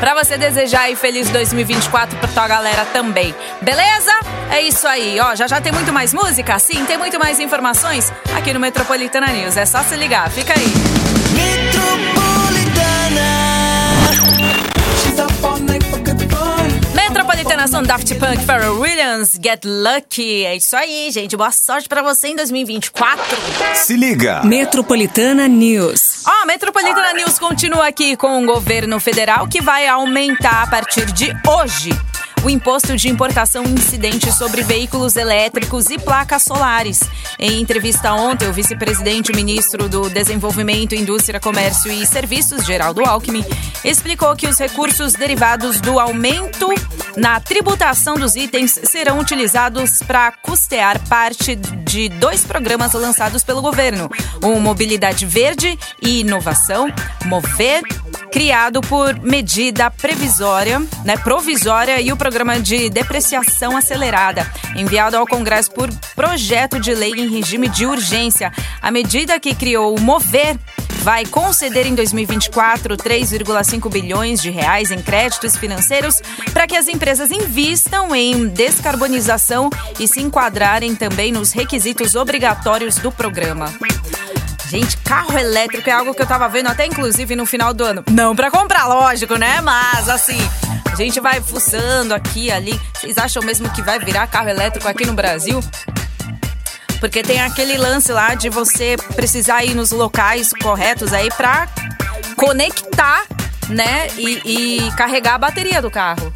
Pra 0.00 0.14
você 0.14 0.36
desejar 0.36 0.82
aí 0.82 0.96
feliz 0.96 1.30
2024 1.30 2.18
pra 2.18 2.28
tua 2.28 2.46
galera 2.48 2.84
também. 2.92 3.34
Beleza? 3.62 4.12
É 4.50 4.60
isso 4.60 4.86
aí, 4.86 5.18
ó. 5.20 5.34
Já 5.34 5.46
já 5.46 5.60
tem 5.60 5.72
muito 5.72 5.92
mais 5.92 6.12
música? 6.12 6.58
Sim, 6.58 6.84
tem 6.84 6.98
muito 6.98 7.18
mais 7.18 7.40
informações 7.40 8.12
aqui 8.36 8.52
no 8.52 8.60
Metropolitana 8.60 9.28
News. 9.28 9.56
É 9.56 9.66
só 9.66 9.82
se 9.82 9.96
ligar. 9.96 10.30
Fica 10.30 10.54
aí. 10.54 11.63
Som 17.68 17.82
Daft 17.82 18.14
Punk, 18.16 18.44
Pharrell 18.44 18.78
Williams, 18.78 19.38
Get 19.42 19.64
Lucky. 19.64 20.44
É 20.44 20.56
isso 20.56 20.76
aí, 20.76 21.10
gente. 21.10 21.36
Boa 21.36 21.50
sorte 21.50 21.88
pra 21.88 22.02
você 22.02 22.28
em 22.28 22.36
2024. 22.36 23.24
Se 23.74 23.96
liga. 23.96 24.42
Metropolitana 24.44 25.48
News. 25.48 26.24
Ó, 26.26 26.46
Metropolitana 26.46 27.12
News 27.14 27.38
continua 27.38 27.86
aqui 27.88 28.16
com 28.16 28.42
o 28.42 28.46
governo 28.46 29.00
federal 29.00 29.48
que 29.48 29.60
vai 29.60 29.86
aumentar 29.88 30.62
a 30.62 30.66
partir 30.66 31.06
de 31.12 31.32
hoje 31.46 31.90
o 32.44 32.50
imposto 32.50 32.94
de 32.94 33.08
importação 33.08 33.64
incidente 33.64 34.30
sobre 34.30 34.62
veículos 34.62 35.16
elétricos 35.16 35.88
e 35.88 35.98
placas 35.98 36.42
solares. 36.42 37.00
Em 37.38 37.58
entrevista 37.58 38.12
ontem, 38.12 38.46
o 38.46 38.52
vice-presidente 38.52 39.32
e 39.32 39.36
ministro 39.36 39.88
do 39.88 40.10
Desenvolvimento, 40.10 40.94
Indústria, 40.94 41.40
Comércio 41.40 41.90
e 41.90 42.06
Serviços, 42.06 42.66
Geraldo 42.66 43.02
Alckmin, 43.02 43.44
explicou 43.82 44.36
que 44.36 44.46
os 44.46 44.58
recursos 44.58 45.14
derivados 45.14 45.80
do 45.80 45.98
aumento 45.98 46.68
na 47.16 47.40
tributação 47.40 48.16
dos 48.16 48.36
itens 48.36 48.78
serão 48.84 49.18
utilizados 49.18 50.00
para 50.00 50.32
custear 50.32 51.00
parte 51.08 51.56
de 51.56 52.10
dois 52.10 52.44
programas 52.44 52.92
lançados 52.92 53.42
pelo 53.42 53.62
governo: 53.62 54.10
o 54.42 54.60
Mobilidade 54.60 55.24
Verde 55.24 55.78
e 56.02 56.20
Inovação, 56.20 56.92
Mover, 57.24 57.82
criado 58.34 58.80
por 58.80 59.16
medida 59.20 59.88
previsória, 59.92 60.82
né, 61.04 61.16
provisória 61.16 62.00
e 62.00 62.10
o 62.10 62.16
programa 62.16 62.58
de 62.58 62.90
depreciação 62.90 63.76
acelerada, 63.76 64.44
enviado 64.74 65.16
ao 65.16 65.24
Congresso 65.24 65.70
por 65.70 65.88
projeto 66.16 66.80
de 66.80 66.92
lei 66.92 67.12
em 67.12 67.28
regime 67.28 67.68
de 67.68 67.86
urgência. 67.86 68.52
A 68.82 68.90
medida 68.90 69.38
que 69.38 69.54
criou 69.54 69.96
o 69.96 70.00
Mover 70.00 70.58
vai 71.04 71.24
conceder 71.26 71.86
em 71.86 71.94
2024 71.94 72.96
3,5 72.96 73.88
bilhões 73.88 74.42
de 74.42 74.50
reais 74.50 74.90
em 74.90 75.00
créditos 75.00 75.54
financeiros 75.54 76.20
para 76.52 76.66
que 76.66 76.76
as 76.76 76.88
empresas 76.88 77.30
invistam 77.30 78.16
em 78.16 78.48
descarbonização 78.48 79.70
e 80.00 80.08
se 80.08 80.20
enquadrarem 80.20 80.96
também 80.96 81.30
nos 81.30 81.52
requisitos 81.52 82.16
obrigatórios 82.16 82.96
do 82.96 83.12
programa. 83.12 83.72
Gente, 84.68 84.96
carro 84.98 85.38
elétrico 85.38 85.88
é 85.88 85.92
algo 85.92 86.14
que 86.14 86.22
eu 86.22 86.26
tava 86.26 86.48
vendo 86.48 86.68
até 86.68 86.86
inclusive 86.86 87.36
no 87.36 87.46
final 87.46 87.72
do 87.74 87.84
ano. 87.84 88.04
Não 88.10 88.34
para 88.34 88.50
comprar, 88.50 88.86
lógico, 88.86 89.36
né? 89.36 89.60
Mas 89.60 90.08
assim, 90.08 90.38
a 90.90 90.96
gente 90.96 91.20
vai 91.20 91.40
fuçando 91.40 92.14
aqui 92.14 92.50
ali. 92.50 92.78
Vocês 92.94 93.18
acham 93.18 93.42
mesmo 93.42 93.70
que 93.70 93.82
vai 93.82 93.98
virar 93.98 94.26
carro 94.26 94.48
elétrico 94.48 94.88
aqui 94.88 95.04
no 95.04 95.12
Brasil? 95.12 95.60
Porque 96.98 97.22
tem 97.22 97.40
aquele 97.42 97.76
lance 97.76 98.10
lá 98.12 98.34
de 98.34 98.48
você 98.48 98.96
precisar 99.14 99.64
ir 99.64 99.74
nos 99.74 99.90
locais 99.90 100.50
corretos 100.62 101.12
aí 101.12 101.28
pra 101.36 101.68
conectar, 102.36 103.24
né? 103.68 104.08
E, 104.16 104.86
e 104.86 104.92
carregar 104.92 105.34
a 105.34 105.38
bateria 105.38 105.82
do 105.82 105.90
carro. 105.90 106.32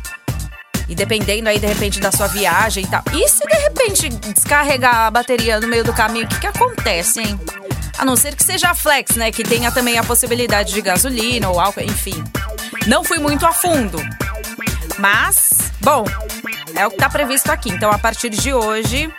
E 0.89 0.95
dependendo 0.95 1.49
aí, 1.49 1.59
de 1.59 1.67
repente, 1.67 2.01
da 2.01 2.11
sua 2.11 2.27
viagem 2.27 2.85
e 2.85 2.87
tal. 2.87 3.03
E 3.13 3.29
se 3.29 3.47
de 3.47 3.57
repente 3.59 4.09
descarregar 4.09 5.07
a 5.07 5.11
bateria 5.11 5.61
no 5.61 5.69
meio 5.69 5.85
do 5.85 5.93
caminho, 5.93 6.25
o 6.25 6.29
que, 6.29 6.41
que 6.41 6.47
acontece, 6.47 7.21
hein? 7.21 7.39
A 7.99 8.05
não 8.05 8.17
ser 8.17 8.37
que 8.37 8.45
seja 8.45 8.75
flex, 8.75 9.17
né? 9.17 9.33
Que 9.33 9.43
tenha 9.43 9.73
também 9.73 9.99
a 9.99 10.05
possibilidade 10.05 10.73
de 10.73 10.81
gasolina 10.81 11.49
ou 11.49 11.59
álcool, 11.59 11.83
enfim. 11.83 12.23
Não 12.87 13.03
fui 13.03 13.19
muito 13.19 13.45
a 13.45 13.53
fundo. 13.53 13.99
Mas, 14.99 15.73
bom, 15.81 16.05
é 16.75 16.87
o 16.87 16.91
que 16.91 16.97
tá 16.97 17.09
previsto 17.11 17.51
aqui. 17.51 17.71
Então, 17.71 17.91
a 17.91 17.99
partir 17.99 18.31
de 18.31 18.53
hoje, 18.53 19.13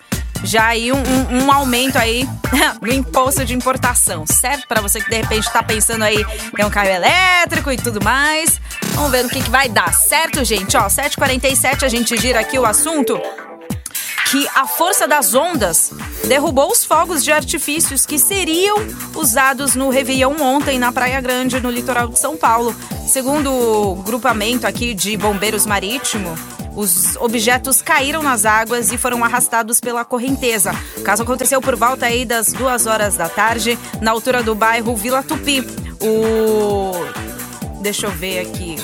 já 0.44 0.68
aí 0.68 0.92
um, 0.92 0.98
um, 0.98 1.46
um 1.46 1.52
aumento 1.52 1.98
aí 1.98 2.28
no 2.82 2.92
imposto 2.92 3.44
de 3.44 3.54
importação, 3.54 4.26
certo? 4.26 4.68
Para 4.68 4.82
você 4.82 5.02
que 5.02 5.10
de 5.10 5.18
repente 5.18 5.52
tá 5.52 5.62
pensando 5.62 6.04
aí 6.04 6.26
em 6.58 6.64
um 6.64 6.70
carro 6.70 6.90
elétrico 6.90 7.72
e 7.72 7.78
tudo 7.78 8.04
mais. 8.04 8.60
Vamos 8.94 9.12
ver 9.12 9.24
no 9.24 9.30
que, 9.30 9.42
que 9.42 9.50
vai 9.50 9.70
dar, 9.70 9.94
certo, 9.94 10.44
gente? 10.44 10.76
Ó, 10.78 10.88
7h47 10.88 11.84
a 11.84 11.90
gente 11.90 12.16
gira 12.18 12.40
aqui 12.40 12.58
o 12.58 12.66
assunto 12.66 13.20
que 14.30 14.48
a 14.54 14.68
força 14.68 15.08
das 15.08 15.34
ondas 15.34 15.92
derrubou 16.28 16.72
os 16.72 16.86
fogos 16.86 17.24
de 17.24 17.32
artifícios 17.32 18.06
que 18.06 18.20
seriam 18.20 18.78
usados 19.16 19.74
no 19.74 19.90
Réveillon 19.90 20.36
ontem 20.40 20.78
na 20.78 20.92
Praia 20.92 21.20
Grande, 21.20 21.60
no 21.60 21.72
litoral 21.72 22.08
de 22.08 22.20
São 22.20 22.38
Paulo. 22.38 22.76
Segundo 23.08 23.52
o 23.52 23.96
grupamento 23.96 24.68
aqui 24.68 24.94
de 24.94 25.18
bombeiros 25.18 25.66
marítimo, 25.66 26.36
os 26.76 27.16
objetos 27.16 27.82
caíram 27.82 28.22
nas 28.22 28.46
águas 28.46 28.92
e 28.92 28.98
foram 29.00 29.24
arrastados 29.24 29.80
pela 29.80 30.06
correnteza. 30.06 30.74
O 30.98 31.02
caso 31.02 31.24
aconteceu 31.24 31.60
por 31.60 31.76
volta 31.76 32.06
aí 32.06 32.24
das 32.24 32.54
duas 32.54 32.86
horas 32.86 33.18
da 33.18 33.28
tarde, 33.28 33.80
na 34.00 34.12
altura 34.12 34.44
do 34.44 34.54
bairro 34.54 34.96
Vila 34.96 35.24
Tupi. 35.24 35.62
O. 36.00 36.92
Deixa 37.82 38.06
eu 38.06 38.12
ver 38.12 38.42
aqui. 38.42 38.76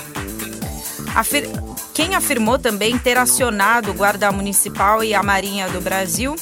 Afir... 1.13 1.47
Quem 1.95 2.13
afirmou 2.13 2.59
também 2.59 2.97
ter 2.99 3.17
acionado 3.17 3.89
o 3.89 3.93
Guarda 3.95 4.31
Municipal 4.31 5.03
e 5.03 5.15
a 5.15 5.23
Marinha 5.23 5.67
do 5.69 5.81
Brasil 5.81 6.35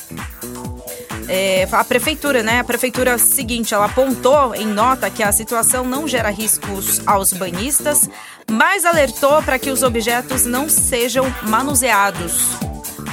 é, 1.27 1.67
a 1.71 1.83
prefeitura, 1.83 2.43
né? 2.43 2.59
A 2.59 2.63
prefeitura 2.63 3.17
seguinte, 3.17 3.73
ela 3.73 3.85
apontou 3.85 4.53
em 4.55 4.65
nota 4.65 5.09
que 5.09 5.23
a 5.23 5.31
situação 5.31 5.83
não 5.83 6.07
gera 6.07 6.29
riscos 6.29 7.01
aos 7.07 7.33
banhistas, 7.33 8.09
mas 8.49 8.85
alertou 8.85 9.41
para 9.41 9.57
que 9.57 9.69
os 9.69 9.83
objetos 9.83 10.45
não 10.45 10.69
sejam 10.69 11.25
manuseados. 11.43 12.49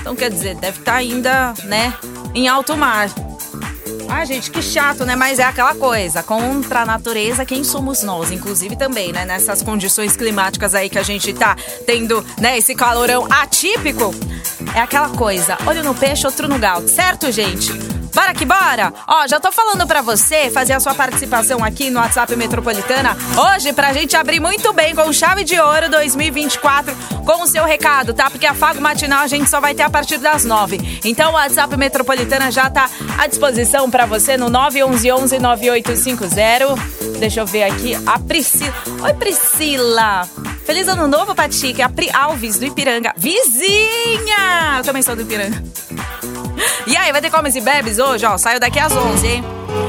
Então, 0.00 0.16
quer 0.16 0.30
dizer, 0.30 0.56
deve 0.56 0.78
estar 0.78 0.96
ainda, 0.96 1.54
né, 1.64 1.94
em 2.34 2.48
alto 2.48 2.76
mar. 2.76 3.08
Ah, 4.12 4.24
gente, 4.24 4.50
que 4.50 4.60
chato, 4.60 5.04
né? 5.04 5.14
Mas 5.14 5.38
é 5.38 5.44
aquela 5.44 5.72
coisa, 5.72 6.20
contra 6.20 6.80
a 6.80 6.84
natureza, 6.84 7.44
quem 7.44 7.62
somos 7.62 8.02
nós? 8.02 8.32
Inclusive 8.32 8.74
também, 8.74 9.12
né? 9.12 9.24
Nessas 9.24 9.62
condições 9.62 10.16
climáticas 10.16 10.74
aí 10.74 10.90
que 10.90 10.98
a 10.98 11.02
gente 11.04 11.32
tá 11.32 11.56
tendo, 11.86 12.24
né? 12.40 12.58
Esse 12.58 12.74
calorão 12.74 13.24
atípico. 13.30 14.12
É 14.74 14.80
aquela 14.80 15.10
coisa, 15.10 15.56
olho 15.64 15.84
no 15.84 15.94
peixe, 15.94 16.26
outro 16.26 16.48
no 16.48 16.58
galo, 16.58 16.88
certo, 16.88 17.30
gente? 17.30 17.99
Bora 18.14 18.34
que 18.34 18.44
bora! 18.44 18.92
Ó, 19.06 19.26
já 19.26 19.38
tô 19.38 19.52
falando 19.52 19.86
pra 19.86 20.02
você 20.02 20.50
fazer 20.50 20.72
a 20.72 20.80
sua 20.80 20.94
participação 20.94 21.62
aqui 21.64 21.90
no 21.90 22.00
WhatsApp 22.00 22.34
Metropolitana 22.36 23.16
hoje 23.36 23.72
pra 23.72 23.92
gente 23.92 24.16
abrir 24.16 24.40
muito 24.40 24.72
bem 24.72 24.94
com 24.94 25.12
chave 25.12 25.44
de 25.44 25.58
ouro 25.58 25.88
2024 25.88 26.94
com 27.24 27.42
o 27.42 27.46
seu 27.46 27.64
recado, 27.64 28.12
tá? 28.12 28.30
Porque 28.30 28.46
a 28.46 28.54
Fago 28.54 28.80
Matinal 28.80 29.20
a 29.20 29.26
gente 29.26 29.48
só 29.48 29.60
vai 29.60 29.74
ter 29.74 29.82
a 29.82 29.90
partir 29.90 30.18
das 30.18 30.44
nove. 30.44 31.00
Então 31.04 31.30
o 31.30 31.34
WhatsApp 31.34 31.76
Metropolitana 31.76 32.50
já 32.50 32.68
tá 32.68 32.88
à 33.18 33.26
disposição 33.26 33.90
pra 33.90 34.06
você 34.06 34.36
no 34.36 34.48
911 34.48 35.38
9850. 35.38 37.20
Deixa 37.20 37.40
eu 37.40 37.46
ver 37.46 37.64
aqui 37.64 37.96
a 38.06 38.18
Priscila. 38.18 38.74
Oi, 39.02 39.14
Priscila! 39.14 40.28
Feliz 40.64 40.88
ano 40.88 41.06
novo, 41.06 41.34
Patique. 41.34 41.82
A 41.82 41.88
Pri 41.88 42.10
Alves 42.10 42.58
do 42.58 42.64
Ipiranga. 42.64 43.12
Vizinha! 43.16 44.78
Eu 44.78 44.84
também 44.84 45.02
sou 45.02 45.14
do 45.14 45.22
Ipiranga. 45.22 45.62
E 46.86 46.96
aí, 46.96 47.12
vai 47.12 47.20
ter 47.20 47.30
comes 47.30 47.54
e 47.56 47.60
bebes 47.60 47.98
hoje? 47.98 48.24
Ó, 48.26 48.36
saio 48.38 48.60
daqui 48.60 48.78
às 48.78 48.94
11, 48.94 49.26
hein? 49.26 49.44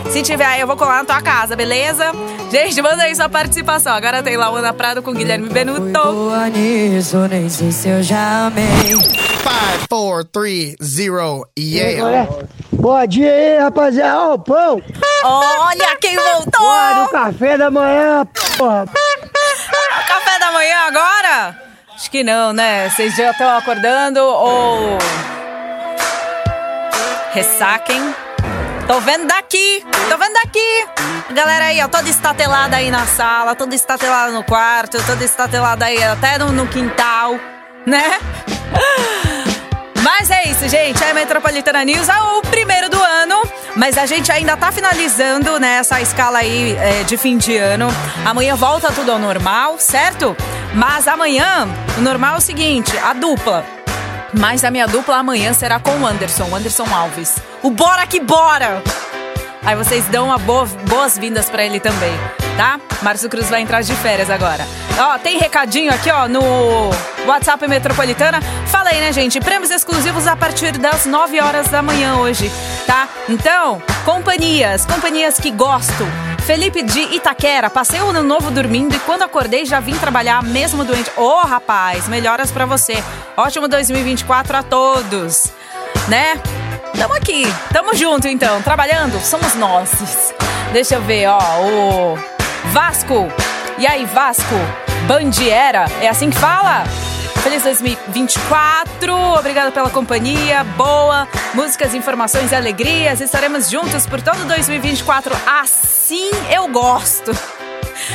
Se 0.10 0.22
tiver 0.22 0.46
aí, 0.46 0.62
eu 0.62 0.68
vou 0.68 0.76
colar 0.76 0.98
na 0.98 1.06
tua 1.06 1.22
casa, 1.22 1.56
beleza? 1.56 2.12
Gente, 2.52 2.82
manda 2.82 3.04
aí 3.04 3.16
sua 3.16 3.30
participação. 3.30 3.94
Agora 3.94 4.22
tem 4.22 4.36
Launa 4.38 4.74
Prado 4.74 5.02
com 5.02 5.14
Guilherme 5.14 5.50
Benuto. 5.50 5.82
Boa 5.92 6.50
nisso, 6.50 7.18
nem 7.30 7.50
sei 7.50 7.72
se 7.72 7.90
eu 7.90 8.04
já 8.04 8.48
amei. 8.48 8.66
5, 8.90 9.88
4, 9.88 10.26
3, 10.26 10.76
0, 10.82 11.48
yeah. 11.58 12.28
Bom 12.74 13.06
dia 13.08 13.32
aí, 13.32 13.58
rapaziada. 13.60 14.20
Ó, 14.20 14.34
o 14.34 14.40
pão. 14.40 14.82
Olha 15.24 15.98
quem 16.00 16.16
voltou! 16.16 16.72
no 16.96 17.10
café 17.10 17.58
da 17.58 17.72
manhã, 17.72 18.28
porra. 18.58 18.86
Café 20.08 20.40
da 20.40 20.52
manhã 20.52 20.78
agora? 20.88 21.58
Acho 21.96 22.10
que 22.10 22.24
não, 22.24 22.52
né? 22.52 22.90
Vocês 22.90 23.16
já 23.16 23.32
estão 23.32 23.50
acordando 23.58 24.20
ou. 24.20 24.98
Ressaquem. 27.34 28.14
Tô 28.88 29.00
vendo 29.00 29.26
daqui, 29.26 29.86
tô 30.10 30.18
vendo 30.18 30.34
daqui. 30.34 30.88
Galera 31.34 31.66
aí, 31.66 31.82
ó, 31.82 31.88
toda 31.88 32.10
estatelada 32.10 32.76
aí 32.76 32.92
na 32.92 33.06
sala, 33.06 33.56
toda 33.56 33.74
estatelada 33.74 34.34
no 34.34 34.44
quarto, 34.44 35.02
toda 35.06 35.24
estatelada 35.24 35.86
aí 35.86 36.04
até 36.04 36.38
no, 36.38 36.52
no 36.52 36.68
quintal, 36.68 37.40
né? 37.86 38.20
Mas 40.04 40.30
é 40.30 40.44
isso, 40.50 40.68
gente. 40.68 41.02
É 41.04 41.14
Metropolitana 41.14 41.86
News, 41.86 42.10
é 42.10 42.22
o 42.22 42.42
primeiro 42.42 42.90
do 42.90 43.02
ano. 43.02 43.42
Mas 43.78 43.98
a 43.98 44.06
gente 44.06 44.30
ainda 44.30 44.58
tá 44.58 44.72
finalizando 44.72 45.58
né, 45.58 45.78
essa 45.78 46.02
escala 46.02 46.40
aí 46.40 46.76
é, 46.76 47.04
de 47.04 47.16
fim 47.18 47.38
de 47.38 47.56
ano. 47.56 47.88
Amanhã 48.26 48.56
volta 48.56 48.92
tudo 48.92 49.12
ao 49.12 49.20
normal, 49.20 49.78
certo? 49.80 50.36
Mas 50.74 51.08
amanhã, 51.08 51.68
o 51.98 52.02
normal 52.02 52.36
é 52.36 52.38
o 52.40 52.42
seguinte: 52.42 52.98
a 52.98 53.14
dupla. 53.14 53.81
Mas 54.34 54.64
a 54.64 54.72
minha 54.72 54.88
dupla 54.88 55.18
amanhã 55.18 55.54
será 55.54 55.80
com 55.80 55.92
o 55.98 56.06
Anderson, 56.08 56.46
o 56.50 56.56
Anderson 56.56 56.86
Alves. 56.94 57.36
O 57.62 57.70
Bora 57.70 58.06
que 58.08 58.20
Bora! 58.20 58.82
Aí 59.64 59.76
vocês 59.76 60.06
dão 60.06 60.26
uma 60.26 60.40
boa- 60.40 60.66
boas-vindas 60.88 61.48
pra 61.48 61.64
ele 61.64 61.80
também, 61.80 62.12
tá? 62.58 62.80
Márcio 63.04 63.30
Cruz 63.30 63.48
vai 63.48 63.62
entrar 63.62 63.82
de 63.84 63.94
férias 63.94 64.28
agora. 64.30 64.66
Ó, 64.98 65.20
tem 65.20 65.38
recadinho 65.38 65.94
aqui, 65.94 66.10
ó, 66.10 66.28
no 66.28 66.42
WhatsApp 67.28 67.68
Metropolitana. 67.68 68.40
Fala 68.68 68.90
aí, 68.90 69.00
né, 69.00 69.12
gente? 69.14 69.40
Prêmios 69.40 69.70
exclusivos 69.70 70.26
a 70.26 70.36
partir 70.36 70.72
das 70.80 71.06
9 71.06 71.40
horas 71.40 71.68
da 71.68 71.82
manhã 71.84 72.16
hoje, 72.16 72.52
tá? 72.88 73.08
Então, 73.30 73.80
companhias, 74.04 74.84
companhias 74.86 75.40
que 75.40 75.52
gosto. 75.52 76.08
Felipe 76.46 76.82
de 76.82 77.00
Itaquera, 77.16 77.70
passei 77.70 78.02
o 78.02 78.10
ano 78.10 78.24
novo 78.24 78.52
dormindo 78.52 78.96
e 78.96 79.00
quando 79.00 79.22
acordei 79.22 79.66
já 79.66 79.80
vim 79.80 79.96
trabalhar 79.96 80.44
mesmo 80.44 80.84
doente. 80.84 81.12
Ô, 81.16 81.22
oh, 81.22 81.46
rapaz, 81.46 82.08
melhoras 82.08 82.52
para 82.52 82.66
você. 82.66 83.02
Ótimo 83.38 83.68
2024 83.68 84.58
a 84.58 84.64
todos, 84.64 85.52
né? 86.08 86.40
Tamo 86.98 87.14
aqui, 87.14 87.44
tamo 87.72 87.96
junto 87.96 88.28
então, 88.28 88.62
trabalhando, 88.62 89.20
somos 89.22 89.56
nós. 89.56 90.34
Deixa 90.74 90.96
eu 90.96 91.02
ver, 91.02 91.28
ó, 91.28 91.40
o 91.62 92.18
Vasco. 92.72 93.28
E 93.78 93.88
aí, 93.88 94.06
Vasco? 94.06 94.56
Bandiera, 95.08 95.86
é 96.02 96.10
assim 96.10 96.30
que 96.30 96.38
fala? 96.38 96.84
Feliz 97.44 97.64
2024, 97.64 99.14
obrigada 99.40 99.72
pela 99.72 99.90
companhia, 99.90 100.64
boa, 100.64 101.28
músicas, 101.54 101.94
informações 101.96 102.52
e 102.52 102.56
alegrias. 102.56 103.20
Estaremos 103.22 103.70
juntos 103.70 104.06
por 104.06 104.22
todo 104.22 104.46
2024. 104.46 105.36
Assim 105.46 106.30
eu 106.54 106.68
gosto. 106.68 107.32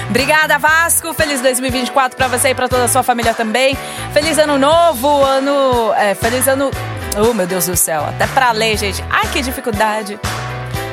Obrigada, 0.08 0.58
Vasco. 0.58 1.12
Feliz 1.14 1.40
2024 1.40 2.16
para 2.16 2.28
você 2.28 2.50
e 2.50 2.54
para 2.54 2.68
toda 2.68 2.84
a 2.84 2.88
sua 2.88 3.02
família 3.02 3.34
também. 3.34 3.76
Feliz 4.12 4.38
ano 4.38 4.58
novo, 4.58 5.22
ano. 5.24 5.92
É, 5.94 6.14
feliz 6.14 6.46
ano. 6.46 6.70
Oh, 7.18 7.32
meu 7.32 7.46
Deus 7.46 7.66
do 7.66 7.76
céu, 7.76 8.04
até 8.04 8.26
para 8.26 8.52
ler, 8.52 8.76
gente. 8.76 9.02
Ai, 9.10 9.26
que 9.32 9.40
dificuldade. 9.40 10.18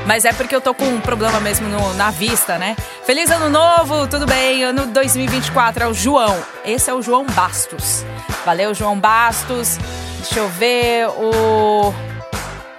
Mas 0.06 0.26
é 0.26 0.34
porque 0.34 0.54
eu 0.54 0.60
tô 0.60 0.74
com 0.74 0.86
um 0.86 1.00
problema 1.00 1.40
mesmo 1.40 1.68
no, 1.70 1.94
na 1.94 2.12
vista, 2.12 2.58
né? 2.58 2.76
Feliz 3.06 3.32
ano 3.32 3.50
novo, 3.50 4.06
tudo 4.08 4.26
bem? 4.26 4.64
Ano 4.64 4.86
2024 4.88 5.84
é 5.84 5.88
o 5.88 5.94
João. 5.94 6.38
Esse 6.66 6.90
é 6.90 6.94
o 6.94 7.02
João 7.02 7.26
Bastos. 7.26 8.06
Valeu, 8.46 8.74
João 8.74 9.00
Bastos. 9.00 9.78
Deixa 10.18 10.40
eu 10.40 10.50
ver 10.50 11.08
o. 11.08 11.94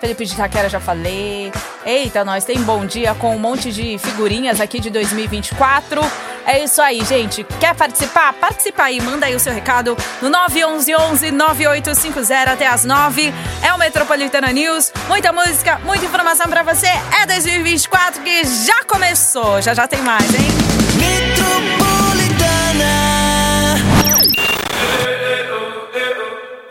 Felipe 0.00 0.26
de 0.26 0.34
Itaquera 0.34 0.68
já 0.68 0.80
falei. 0.80 1.50
Eita, 1.86 2.24
nós 2.26 2.44
tem 2.44 2.60
bom 2.62 2.84
dia 2.84 3.14
com 3.14 3.34
um 3.34 3.38
monte 3.38 3.72
de 3.72 3.96
figurinhas 3.98 4.60
aqui 4.60 4.78
de 4.78 4.90
2024. 4.90 6.02
É 6.46 6.62
isso 6.62 6.80
aí, 6.82 7.04
gente. 7.04 7.44
Quer 7.58 7.74
participar? 7.74 8.32
Participa 8.34 8.84
aí, 8.84 9.00
manda 9.00 9.26
aí 9.26 9.34
o 9.34 9.40
seu 9.40 9.52
recado 9.52 9.96
no 10.20 10.28
911 10.28 11.30
9850 11.30 12.50
até 12.50 12.66
as 12.66 12.84
9. 12.84 13.32
É 13.62 13.72
o 13.72 13.78
Metropolitana 13.78 14.52
News. 14.52 14.92
Muita 15.08 15.32
música, 15.32 15.80
muita 15.84 16.04
informação 16.04 16.46
para 16.48 16.62
você. 16.62 16.88
É 17.22 17.26
2024 17.26 18.22
que 18.22 18.44
já 18.44 18.84
começou. 18.84 19.62
Já 19.62 19.74
já 19.74 19.86
tem 19.86 20.00
mais, 20.02 20.28
hein? 20.34 20.48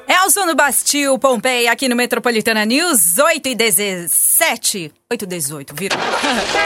Elson 0.08 0.46
do 0.46 0.56
Bastil, 0.56 1.20
Pompeia, 1.20 1.72
aqui 1.72 1.90
no 1.90 1.96
Metropolitana 1.96 2.64
News, 2.66 3.18
8 3.18 3.50
e 3.50 3.56
17. 3.56 4.92
8 5.12 5.24
e 5.24 5.28
18, 5.28 5.76
viram? 5.76 5.98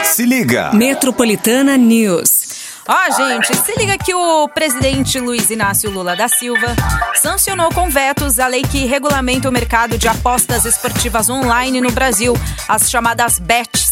Se 0.04 0.24
liga! 0.24 0.70
Metropolitana 0.72 1.76
News. 1.76 2.67
Ó, 2.90 3.10
gente, 3.14 3.54
se 3.54 3.78
liga 3.78 3.98
que 3.98 4.14
o 4.14 4.48
presidente 4.48 5.20
Luiz 5.20 5.50
Inácio 5.50 5.90
Lula 5.90 6.16
da 6.16 6.26
Silva 6.26 6.74
sancionou 7.20 7.68
com 7.70 7.90
vetos 7.90 8.38
a 8.38 8.46
lei 8.46 8.62
que 8.62 8.86
regulamenta 8.86 9.46
o 9.46 9.52
mercado 9.52 9.98
de 9.98 10.08
apostas 10.08 10.64
esportivas 10.64 11.28
online 11.28 11.82
no 11.82 11.92
Brasil, 11.92 12.32
as 12.66 12.90
chamadas 12.90 13.38
BETs. 13.38 13.87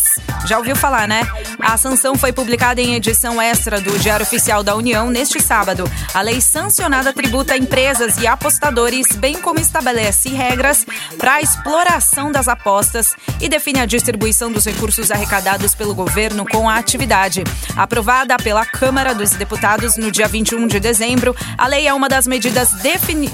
Já 0.47 0.59
ouviu 0.59 0.77
falar, 0.77 1.09
né? 1.09 1.27
A 1.61 1.77
sanção 1.77 2.17
foi 2.17 2.33
publicada 2.33 2.81
em 2.81 2.95
edição 2.95 3.41
extra 3.41 3.81
do 3.81 3.99
Diário 3.99 4.25
Oficial 4.25 4.63
da 4.63 4.75
União 4.75 5.11
neste 5.11 5.41
sábado. 5.41 5.91
A 6.15 6.21
lei 6.21 6.41
sancionada 6.41 7.13
tributa 7.13 7.57
empresas 7.57 8.19
e 8.19 8.27
apostadores, 8.27 9.09
bem 9.17 9.41
como 9.41 9.59
estabelece 9.59 10.29
regras 10.29 10.87
para 11.19 11.35
a 11.35 11.41
exploração 11.41 12.31
das 12.31 12.49
apostas 12.49 13.15
e 13.41 13.49
define 13.49 13.81
a 13.81 13.87
distribuição 13.87 14.53
dos 14.53 14.65
recursos 14.65 15.11
arrecadados 15.11 15.75
pelo 15.75 15.95
governo 15.95 16.47
com 16.47 16.69
a 16.69 16.77
atividade. 16.77 17.43
Aprovada 17.77 18.37
pela 18.37 18.65
Câmara 18.65 19.15
dos 19.15 19.31
Deputados 19.31 19.97
no 19.97 20.11
dia 20.11 20.29
21 20.29 20.67
de 20.67 20.79
dezembro, 20.79 21.35
a 21.57 21.67
lei 21.67 21.87
é 21.87 21.95
uma 21.95 22.09
das 22.09 22.27
medidas 22.27 22.71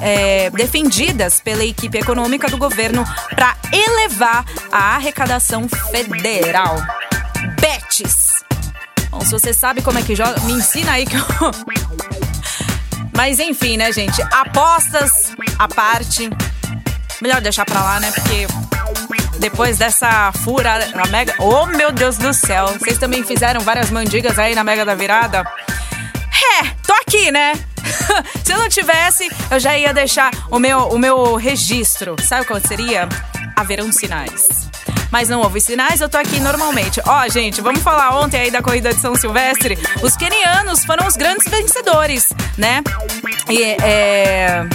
é, 0.00 0.50
defendidas 0.50 1.40
pela 1.40 1.64
equipe 1.64 1.98
econômica 1.98 2.48
do 2.48 2.56
governo 2.56 3.04
para 3.34 3.56
elevar 3.72 4.44
a 4.70 4.96
arrecadação 4.96 5.68
federal. 5.90 6.71
Se 9.24 9.30
você 9.32 9.54
sabe 9.54 9.82
como 9.82 9.98
é 9.98 10.02
que 10.02 10.16
joga, 10.16 10.40
me 10.40 10.52
ensina 10.52 10.92
aí 10.92 11.06
que 11.06 11.16
eu. 11.16 11.22
Mas 13.16 13.38
enfim, 13.38 13.76
né, 13.76 13.92
gente? 13.92 14.20
Apostas 14.32 15.32
à 15.58 15.68
parte. 15.68 16.28
Melhor 17.20 17.40
deixar 17.40 17.64
pra 17.64 17.82
lá, 17.82 18.00
né? 18.00 18.10
Porque 18.10 18.46
depois 19.38 19.78
dessa 19.78 20.32
fura 20.32 20.86
na 20.94 21.06
Mega. 21.06 21.34
Oh, 21.38 21.66
meu 21.66 21.92
Deus 21.92 22.16
do 22.16 22.34
céu! 22.34 22.66
Vocês 22.78 22.98
também 22.98 23.22
fizeram 23.22 23.60
várias 23.60 23.90
mandigas 23.90 24.38
aí 24.38 24.54
na 24.54 24.64
Mega 24.64 24.84
da 24.84 24.94
Virada? 24.94 25.44
É, 26.60 26.64
tô 26.86 26.92
aqui, 26.94 27.30
né? 27.30 27.52
Se 28.44 28.52
eu 28.52 28.58
não 28.58 28.68
tivesse, 28.68 29.30
eu 29.50 29.60
já 29.60 29.78
ia 29.78 29.94
deixar 29.94 30.30
o 30.50 30.58
meu, 30.58 30.88
o 30.88 30.98
meu 30.98 31.36
registro. 31.36 32.16
Sabe 32.22 32.46
qual 32.46 32.60
seria? 32.60 33.08
Haverão 33.56 33.92
sinais 33.92 34.71
mas 35.12 35.28
não 35.28 35.42
houve 35.42 35.60
sinais, 35.60 36.00
eu 36.00 36.08
tô 36.08 36.16
aqui 36.16 36.40
normalmente. 36.40 37.00
Ó, 37.06 37.28
gente, 37.28 37.60
vamos 37.60 37.82
falar 37.82 38.18
ontem 38.18 38.40
aí 38.40 38.50
da 38.50 38.62
corrida 38.62 38.92
de 38.92 39.00
São 39.00 39.14
Silvestre. 39.14 39.78
Os 40.02 40.16
kenianos 40.16 40.84
foram 40.84 41.06
os 41.06 41.16
grandes 41.16 41.46
vencedores, 41.48 42.32
né? 42.56 42.82
E 43.48 43.62
é 43.62 44.66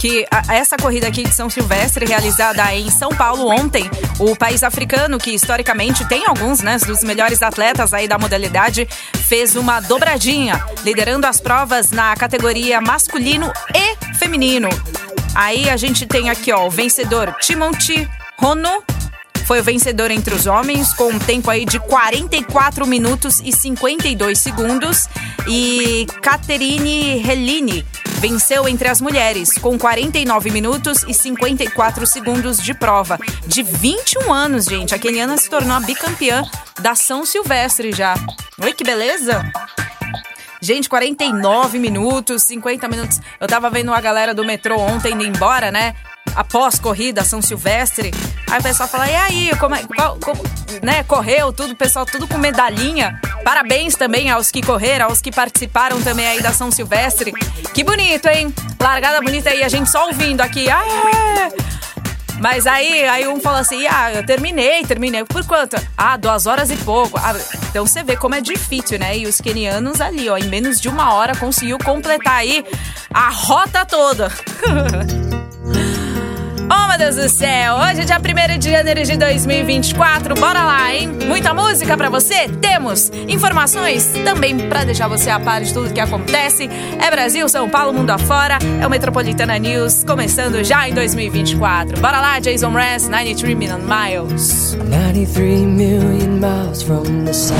que 0.00 0.26
essa 0.48 0.78
corrida 0.78 1.06
aqui 1.06 1.24
de 1.24 1.34
São 1.34 1.50
Silvestre, 1.50 2.06
realizada 2.06 2.74
em 2.74 2.90
São 2.90 3.10
Paulo 3.10 3.46
ontem, 3.50 3.88
o 4.18 4.34
país 4.34 4.62
africano, 4.62 5.18
que 5.18 5.30
historicamente 5.30 6.08
tem 6.08 6.26
alguns 6.26 6.60
né, 6.60 6.78
dos 6.78 7.04
melhores 7.04 7.42
atletas 7.42 7.92
aí 7.92 8.08
da 8.08 8.18
modalidade, 8.18 8.88
fez 9.28 9.56
uma 9.56 9.78
dobradinha, 9.78 10.64
liderando 10.82 11.26
as 11.26 11.38
provas 11.38 11.90
na 11.90 12.16
categoria 12.16 12.80
masculino 12.80 13.52
e 13.74 14.14
feminino. 14.14 14.70
Aí 15.34 15.68
a 15.68 15.76
gente 15.76 16.06
tem 16.06 16.30
aqui, 16.30 16.50
ó, 16.50 16.66
o 16.66 16.70
vencedor 16.70 17.36
Timothy 17.38 18.08
Rono 18.38 18.82
foi 19.50 19.58
o 19.58 19.64
vencedor 19.64 20.12
entre 20.12 20.32
os 20.32 20.46
homens, 20.46 20.92
com 20.92 21.08
um 21.08 21.18
tempo 21.18 21.50
aí 21.50 21.64
de 21.64 21.80
44 21.80 22.86
minutos 22.86 23.40
e 23.40 23.50
52 23.50 24.38
segundos. 24.38 25.08
E 25.48 26.06
Caterine 26.22 27.20
Helini 27.28 27.84
venceu 28.20 28.68
entre 28.68 28.86
as 28.86 29.00
mulheres, 29.00 29.58
com 29.58 29.76
49 29.76 30.52
minutos 30.52 31.02
e 31.02 31.12
54 31.12 32.06
segundos 32.06 32.62
de 32.62 32.72
prova. 32.72 33.18
De 33.44 33.64
21 33.64 34.32
anos, 34.32 34.66
gente, 34.66 34.94
a 34.94 35.00
keniana 35.00 35.36
se 35.36 35.50
tornou 35.50 35.76
a 35.76 35.80
bicampeã 35.80 36.44
da 36.78 36.94
São 36.94 37.26
Silvestre 37.26 37.90
já. 37.90 38.14
Oi, 38.62 38.72
que 38.72 38.84
beleza! 38.84 39.44
Gente, 40.62 40.88
49 40.88 41.76
minutos, 41.80 42.44
50 42.44 42.86
minutos. 42.86 43.20
Eu 43.40 43.48
tava 43.48 43.68
vendo 43.68 43.92
a 43.92 44.00
galera 44.00 44.32
do 44.32 44.44
metrô 44.44 44.78
ontem 44.78 45.12
indo 45.12 45.24
embora, 45.24 45.72
né? 45.72 45.96
Após 46.34 46.78
corrida 46.78 47.24
São 47.24 47.40
Silvestre. 47.42 48.10
Aí 48.50 48.60
o 48.60 48.62
pessoal 48.62 48.88
fala: 48.88 49.08
e 49.08 49.14
aí, 49.14 49.56
como 49.58 49.74
é, 49.74 49.82
qual, 49.84 50.18
como, 50.22 50.42
né, 50.82 51.02
correu 51.04 51.52
tudo, 51.52 51.72
o 51.72 51.76
pessoal 51.76 52.06
tudo 52.06 52.26
com 52.26 52.38
medalhinha. 52.38 53.20
Parabéns 53.44 53.94
também 53.94 54.30
aos 54.30 54.50
que 54.50 54.62
correram, 54.62 55.06
aos 55.06 55.20
que 55.20 55.30
participaram 55.30 56.00
também 56.02 56.26
aí 56.26 56.42
da 56.42 56.52
São 56.52 56.70
Silvestre. 56.70 57.32
Que 57.74 57.82
bonito, 57.82 58.26
hein? 58.28 58.54
Largada 58.80 59.20
bonita 59.20 59.50
aí, 59.50 59.62
a 59.62 59.68
gente 59.68 59.90
só 59.90 60.06
ouvindo 60.06 60.40
aqui. 60.40 60.68
Ah, 60.70 60.84
é. 61.46 61.70
Mas 62.40 62.66
aí, 62.66 63.04
aí 63.04 63.28
um 63.28 63.38
fala 63.38 63.60
assim: 63.60 63.86
ah, 63.86 64.12
eu 64.14 64.24
terminei, 64.24 64.82
terminei. 64.84 65.24
Por 65.24 65.44
quanto? 65.44 65.76
Ah, 65.96 66.16
duas 66.16 66.46
horas 66.46 66.70
e 66.70 66.76
pouco. 66.78 67.18
Ah, 67.18 67.36
então 67.68 67.86
você 67.86 68.02
vê 68.02 68.16
como 68.16 68.34
é 68.34 68.40
difícil, 68.40 68.98
né? 68.98 69.18
E 69.18 69.26
os 69.26 69.40
kenianos 69.40 70.00
ali, 70.00 70.28
ó, 70.30 70.38
em 70.38 70.48
menos 70.48 70.80
de 70.80 70.88
uma 70.88 71.12
hora 71.12 71.36
conseguiu 71.36 71.76
completar 71.78 72.36
aí 72.36 72.64
a 73.12 73.28
rota 73.28 73.84
toda. 73.84 74.32
Meu 76.90 76.98
Deus 76.98 77.14
do 77.14 77.28
céu! 77.28 77.76
Hoje 77.76 78.00
é 78.00 78.04
dia 78.04 78.18
1 78.18 78.58
de 78.58 78.68
janeiro 78.68 79.04
de 79.04 79.16
2024. 79.16 80.34
Bora 80.34 80.64
lá, 80.64 80.92
hein? 80.92 81.08
Muita 81.24 81.54
música 81.54 81.96
para 81.96 82.10
você? 82.10 82.48
Temos 82.60 83.12
informações 83.28 84.12
também 84.24 84.58
para 84.68 84.82
deixar 84.82 85.06
você 85.06 85.30
a 85.30 85.38
par 85.38 85.62
de 85.62 85.72
tudo 85.72 85.94
que 85.94 86.00
acontece. 86.00 86.68
É 87.00 87.08
Brasil, 87.08 87.48
São 87.48 87.70
Paulo, 87.70 87.92
mundo 87.92 88.10
afora. 88.10 88.58
É 88.82 88.84
o 88.84 88.90
Metropolitana 88.90 89.56
News, 89.56 90.02
começando 90.02 90.64
já 90.64 90.88
em 90.88 90.92
2024. 90.92 92.00
Bora 92.00 92.20
lá, 92.20 92.40
Jason 92.40 92.70
Mraz, 92.70 93.08
93 93.08 93.56
Million 93.56 93.78
Miles. 93.78 94.74
93 94.74 95.60
million 95.60 96.40
miles 96.40 96.82
from 96.82 97.04
the 97.24 97.32
sun. 97.32 97.54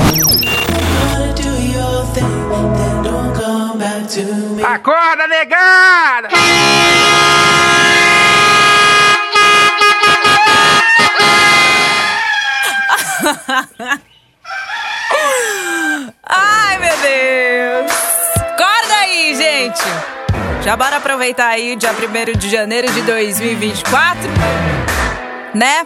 Acorda, 4.61 5.25
negada! 5.29 6.27
Ai, 16.23 16.77
meu 16.79 16.97
Deus! 16.97 17.91
Acorda 18.35 18.93
aí, 19.01 19.35
gente! 19.35 19.83
Já 20.63 20.75
bora 20.75 20.97
aproveitar 20.97 21.47
aí 21.47 21.75
dia 21.75 21.91
1 21.91 22.37
de 22.37 22.49
janeiro 22.49 22.91
de 22.91 23.01
2024, 23.01 24.21
né? 25.53 25.83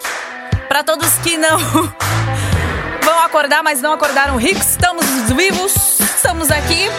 Para 0.67 0.83
todos 0.83 1.15
que 1.19 1.37
não 1.37 1.57
vão 3.03 3.19
acordar, 3.23 3.63
mas 3.63 3.81
não 3.81 3.93
acordaram 3.93 4.35
ricos, 4.37 4.69
estamos 4.69 5.05
vivos, 5.31 5.99
estamos 5.99 6.51
aqui 6.51 6.89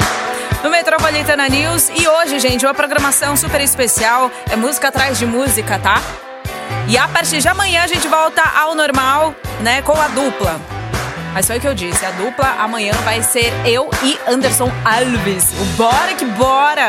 no 0.63 0.71
Metropolitana 0.71 1.49
News. 1.49 1.91
E 1.91 2.09
hoje, 2.09 2.39
gente, 2.39 2.65
uma 2.65 2.75
programação 2.75 3.37
super 3.37 3.61
especial. 3.61 4.31
É 4.51 4.57
música 4.57 4.89
atrás 4.89 5.19
de 5.19 5.27
música, 5.27 5.79
tá? 5.79 6.01
E 6.89 6.97
a 6.97 7.09
partir 7.09 7.41
de 7.41 7.49
amanhã 7.49 7.83
a 7.83 7.87
gente 7.87 8.07
volta 8.07 8.43
ao 8.43 8.75
normal, 8.75 9.35
né, 9.61 9.83
com 9.83 10.01
a 10.01 10.09
dupla. 10.09 10.61
Mas 11.35 11.47
foi 11.47 11.59
o 11.59 11.61
que 11.61 11.69
eu 11.69 11.75
disse, 11.75 12.07
a 12.07 12.13
dupla 12.13 12.47
amanhã 12.61 12.93
vai 13.05 13.23
ser 13.23 13.53
eu 13.67 13.91
e 14.03 14.19
Anderson 14.27 14.71
Alves. 14.85 15.53
O 15.61 15.65
Bora 15.77 16.15
que 16.15 16.25
Bora! 16.25 16.89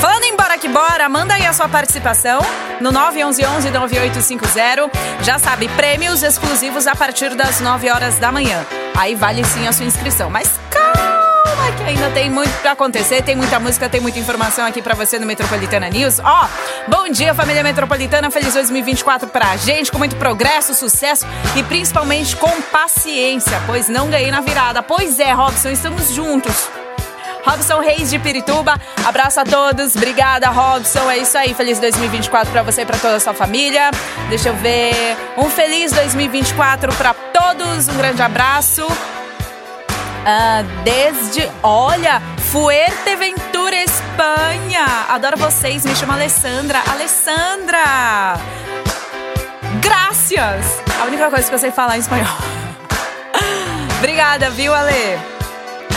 Falando 0.00 0.24
em 0.24 0.36
Bora 0.36 0.56
que 0.56 0.68
Bora, 0.68 1.08
manda 1.08 1.34
aí 1.34 1.46
a 1.46 1.52
sua 1.52 1.68
participação 1.68 2.40
no 2.80 2.92
911-9850. 2.92 4.90
Já 5.22 5.38
sabe, 5.38 5.68
prêmios 5.68 6.22
exclusivos 6.22 6.86
a 6.86 6.94
partir 6.94 7.34
das 7.34 7.60
9 7.60 7.90
horas 7.90 8.18
da 8.18 8.30
manhã. 8.32 8.64
Aí 8.96 9.14
vale 9.14 9.44
sim 9.44 9.66
a 9.66 9.72
sua 9.72 9.84
inscrição. 9.84 10.30
Mas 10.30 10.48
calma 10.70 11.13
que 11.74 11.82
ainda 11.82 12.10
tem 12.10 12.30
muito 12.30 12.50
pra 12.60 12.72
acontecer, 12.72 13.22
tem 13.22 13.36
muita 13.36 13.58
música, 13.58 13.88
tem 13.88 14.00
muita 14.00 14.18
informação 14.18 14.66
aqui 14.66 14.80
pra 14.80 14.94
você 14.94 15.18
no 15.18 15.26
Metropolitana 15.26 15.88
News. 15.88 16.20
Ó, 16.20 16.48
bom 16.88 17.08
dia 17.08 17.34
família 17.34 17.62
Metropolitana, 17.62 18.30
feliz 18.30 18.54
2024 18.54 19.28
pra 19.28 19.56
gente, 19.56 19.90
com 19.90 19.98
muito 19.98 20.16
progresso, 20.16 20.74
sucesso 20.74 21.26
e 21.56 21.62
principalmente 21.62 22.36
com 22.36 22.62
paciência, 22.62 23.60
pois 23.66 23.88
não 23.88 24.08
ganhei 24.08 24.30
na 24.30 24.40
virada. 24.40 24.82
Pois 24.82 25.18
é, 25.18 25.32
Robson, 25.32 25.70
estamos 25.70 26.10
juntos. 26.10 26.68
Robson 27.44 27.78
Reis 27.80 28.10
de 28.10 28.18
Pirituba. 28.18 28.80
Abraço 29.04 29.38
a 29.40 29.44
todos. 29.44 29.94
Obrigada, 29.94 30.48
Robson. 30.48 31.10
É 31.10 31.18
isso 31.18 31.36
aí. 31.36 31.52
Feliz 31.52 31.78
2024 31.78 32.50
para 32.50 32.62
você 32.62 32.82
e 32.82 32.86
para 32.86 32.96
toda 32.96 33.16
a 33.16 33.20
sua 33.20 33.34
família. 33.34 33.90
Deixa 34.30 34.48
eu 34.48 34.54
ver. 34.56 34.94
Um 35.36 35.50
feliz 35.50 35.92
2024 35.92 36.94
para 36.94 37.12
todos. 37.12 37.86
Um 37.88 37.96
grande 37.98 38.22
abraço. 38.22 38.86
Uh, 40.24 40.82
desde, 40.84 41.50
olha, 41.62 42.22
Fuerteventura, 42.50 43.76
Espanha. 43.76 44.86
Adoro 45.10 45.36
vocês. 45.36 45.84
Me 45.84 45.94
chamo 45.94 46.12
Alessandra. 46.12 46.82
Alessandra! 46.90 48.38
Graças! 49.82 50.82
A 50.98 51.04
única 51.04 51.28
coisa 51.28 51.46
que 51.46 51.54
eu 51.54 51.58
sei 51.58 51.70
falar 51.70 51.96
em 51.96 52.00
espanhol. 52.00 52.36
Obrigada, 53.98 54.48
viu, 54.48 54.74
Ale? 54.74 55.18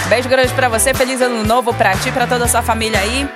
Beijo 0.10 0.28
grande 0.28 0.54
pra 0.54 0.68
você, 0.68 0.94
feliz 0.94 1.22
ano 1.22 1.44
novo 1.46 1.74
pra 1.74 1.96
ti, 1.96 2.12
pra 2.12 2.28
toda 2.28 2.46
a 2.46 2.48
sua 2.48 2.62
família 2.62 3.00
aí. 3.00 3.30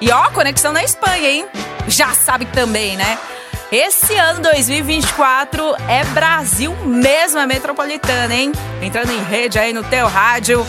E 0.00 0.10
ó, 0.12 0.30
conexão 0.30 0.72
na 0.72 0.84
Espanha, 0.84 1.28
hein? 1.28 1.46
Já 1.88 2.12
sabe 2.12 2.44
também, 2.46 2.96
né? 2.96 3.18
Esse 3.70 4.16
ano 4.16 4.40
2024 4.40 5.76
é 5.90 6.02
Brasil 6.14 6.74
mesmo, 6.86 7.38
é 7.38 7.46
metropolitana, 7.46 8.34
hein? 8.34 8.50
Entrando 8.80 9.12
em 9.12 9.22
rede 9.22 9.58
aí 9.58 9.74
no 9.74 9.84
teu 9.84 10.06
rádio. 10.06 10.66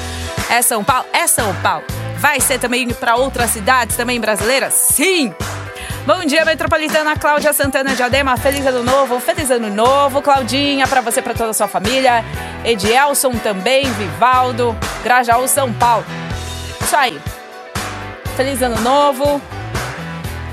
É 0.49 0.61
São 0.61 0.83
Paulo? 0.83 1.05
É 1.13 1.25
São 1.25 1.55
Paulo. 1.61 1.85
Vai 2.17 2.41
ser 2.41 2.59
também 2.59 2.89
para 2.89 3.15
outras 3.15 3.51
cidades 3.51 3.95
também 3.95 4.19
brasileiras? 4.19 4.73
Sim! 4.73 5.33
Bom 6.05 6.25
dia, 6.25 6.43
Metropolitana 6.43 7.15
Cláudia 7.15 7.53
Santana 7.53 7.95
de 7.95 8.03
Adema. 8.03 8.35
Feliz 8.35 8.65
ano 8.65 8.83
novo, 8.83 9.17
feliz 9.21 9.49
ano 9.49 9.69
novo, 9.69 10.21
Claudinha, 10.21 10.85
para 10.85 10.99
você, 10.99 11.21
para 11.21 11.33
toda 11.33 11.51
a 11.51 11.53
sua 11.53 11.69
família. 11.69 12.25
Edielson 12.65 13.31
também, 13.37 13.89
Vivaldo, 13.93 14.77
Grajaú, 15.05 15.47
São 15.47 15.71
Paulo. 15.71 16.05
Isso 16.81 16.97
aí. 16.97 17.17
Feliz 18.35 18.61
ano 18.61 18.81
novo. 18.81 19.41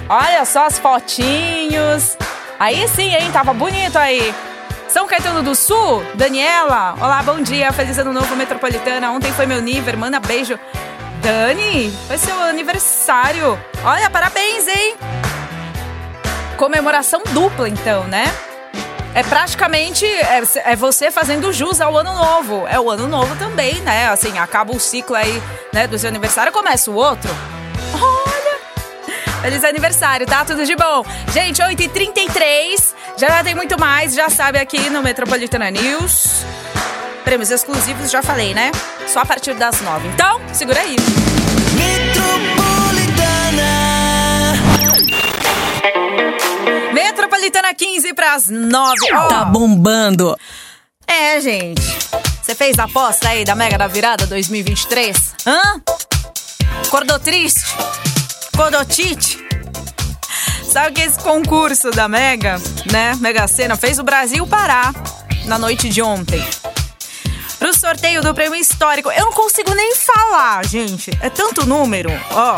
Olha 0.09 0.45
só 0.45 0.67
as 0.67 0.79
fotinhos. 0.79 2.17
Aí 2.59 2.89
sim, 2.89 3.15
hein? 3.15 3.31
Tava 3.33 3.53
bonito 3.53 3.99
aí. 3.99 4.35
São 4.89 5.07
Caetano 5.07 5.43
do 5.43 5.55
Sul, 5.55 6.03
Daniela. 6.15 6.95
Olá, 6.99 7.23
bom 7.23 7.43
dia. 7.43 7.71
Feliz 7.73 7.99
ano 7.99 8.13
novo, 8.13 8.35
Metropolitana. 8.35 9.13
Ontem 9.13 9.31
foi 9.33 9.45
meu 9.45 9.61
nível. 9.61 9.99
Manda 9.99 10.19
beijo. 10.19 10.59
Dani, 11.21 11.93
foi 12.07 12.17
seu 12.17 12.41
aniversário. 12.41 13.59
Olha, 13.85 14.09
parabéns, 14.09 14.67
hein? 14.69 14.95
Comemoração 16.57 17.23
dupla, 17.33 17.69
então, 17.69 18.05
né? 18.05 18.25
É 19.15 19.23
praticamente 19.23 20.07
é, 20.07 20.43
é, 20.65 20.77
você 20.77 21.11
fazendo 21.11 21.53
jus 21.53 21.81
ao 21.81 21.97
ano 21.97 22.15
novo. 22.15 22.67
É 22.69 22.81
o 22.81 22.91
ano 22.91 23.07
novo 23.07 23.37
também, 23.37 23.75
né? 23.81 24.09
Assim, 24.09 24.39
acaba 24.39 24.73
o 24.73 24.81
ciclo 24.81 25.15
aí, 25.15 25.43
né, 25.73 25.87
do 25.87 25.99
seu 25.99 26.09
aniversário, 26.09 26.53
começa 26.53 26.91
o 26.91 26.95
outro. 26.95 27.31
Feliz 29.43 29.65
aniversário, 29.65 30.27
tá? 30.27 30.45
Tudo 30.45 30.65
de 30.65 30.75
bom. 30.75 31.05
Gente, 31.33 31.63
8h33. 31.63 32.95
Já 33.17 33.43
tem 33.43 33.55
muito 33.55 33.79
mais, 33.79 34.15
já 34.15 34.29
sabe 34.29 34.59
aqui 34.59 34.91
no 34.91 35.03
Metropolitana 35.03 35.71
News. 35.71 36.45
Prêmios 37.25 37.51
exclusivos, 37.51 38.11
já 38.11 38.23
falei, 38.23 38.55
né? 38.55 38.71
Só 39.07 39.21
a 39.21 39.27
partir 39.27 39.55
das 39.55 39.81
9. 39.81 40.09
Então, 40.09 40.41
segura 40.53 40.81
aí. 40.81 40.97
Metropolitana 46.93 47.75
15 47.75 48.15
para 48.15 48.35
as 48.35 48.49
9. 48.49 48.95
Oh. 49.13 49.29
Tá 49.29 49.45
bombando. 49.45 50.37
É, 51.07 51.41
gente. 51.41 51.83
Você 52.43 52.55
fez 52.55 52.79
a 52.79 52.85
aposta 52.85 53.29
aí 53.29 53.45
da 53.45 53.55
Mega 53.55 53.77
da 53.77 53.87
Virada 53.87 54.27
2023? 54.27 55.35
Hã? 55.47 55.83
Acordou 56.87 57.19
triste? 57.19 57.65
Acordou 58.57 58.87
tite? 58.87 59.39
Sabe 60.65 60.93
que 60.93 61.03
esse 61.03 61.19
concurso 61.19 61.91
da 61.91 62.09
Mega, 62.09 62.59
né? 62.91 63.15
Mega 63.21 63.47
Sena, 63.47 63.77
fez 63.77 63.99
o 63.99 64.03
Brasil 64.03 64.47
parar 64.47 64.95
na 65.45 65.59
noite 65.59 65.91
de 65.91 66.01
ontem. 66.01 66.43
Pro 67.59 67.79
sorteio 67.79 68.23
do 68.23 68.33
prêmio 68.33 68.59
histórico. 68.59 69.11
Eu 69.13 69.27
não 69.27 69.33
consigo 69.33 69.75
nem 69.75 69.95
falar, 69.95 70.65
gente. 70.65 71.11
É 71.21 71.29
tanto 71.29 71.67
número, 71.67 72.09
ó. 72.31 72.57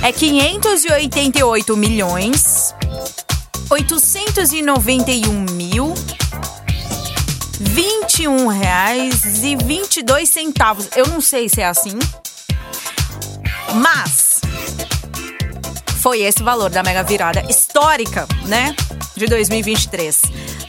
É 0.00 0.12
588 0.12 1.76
milhões 1.76 2.72
891 3.68 5.32
mil 5.50 5.92
21 7.58 8.46
reais 8.46 9.42
e 9.42 9.56
22 9.56 10.28
centavos. 10.28 10.88
Eu 10.94 11.08
não 11.08 11.20
sei 11.20 11.48
se 11.48 11.60
é 11.60 11.66
assim, 11.66 11.98
mas 13.74 14.21
foi 16.02 16.22
esse 16.22 16.42
valor 16.42 16.68
da 16.68 16.82
mega 16.82 17.04
virada 17.04 17.44
histórica, 17.48 18.26
né? 18.46 18.74
De 19.16 19.26
2023. 19.26 20.22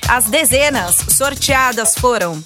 As 0.08 0.26
dezenas 0.26 0.96
sorteadas 1.10 1.96
foram 1.96 2.40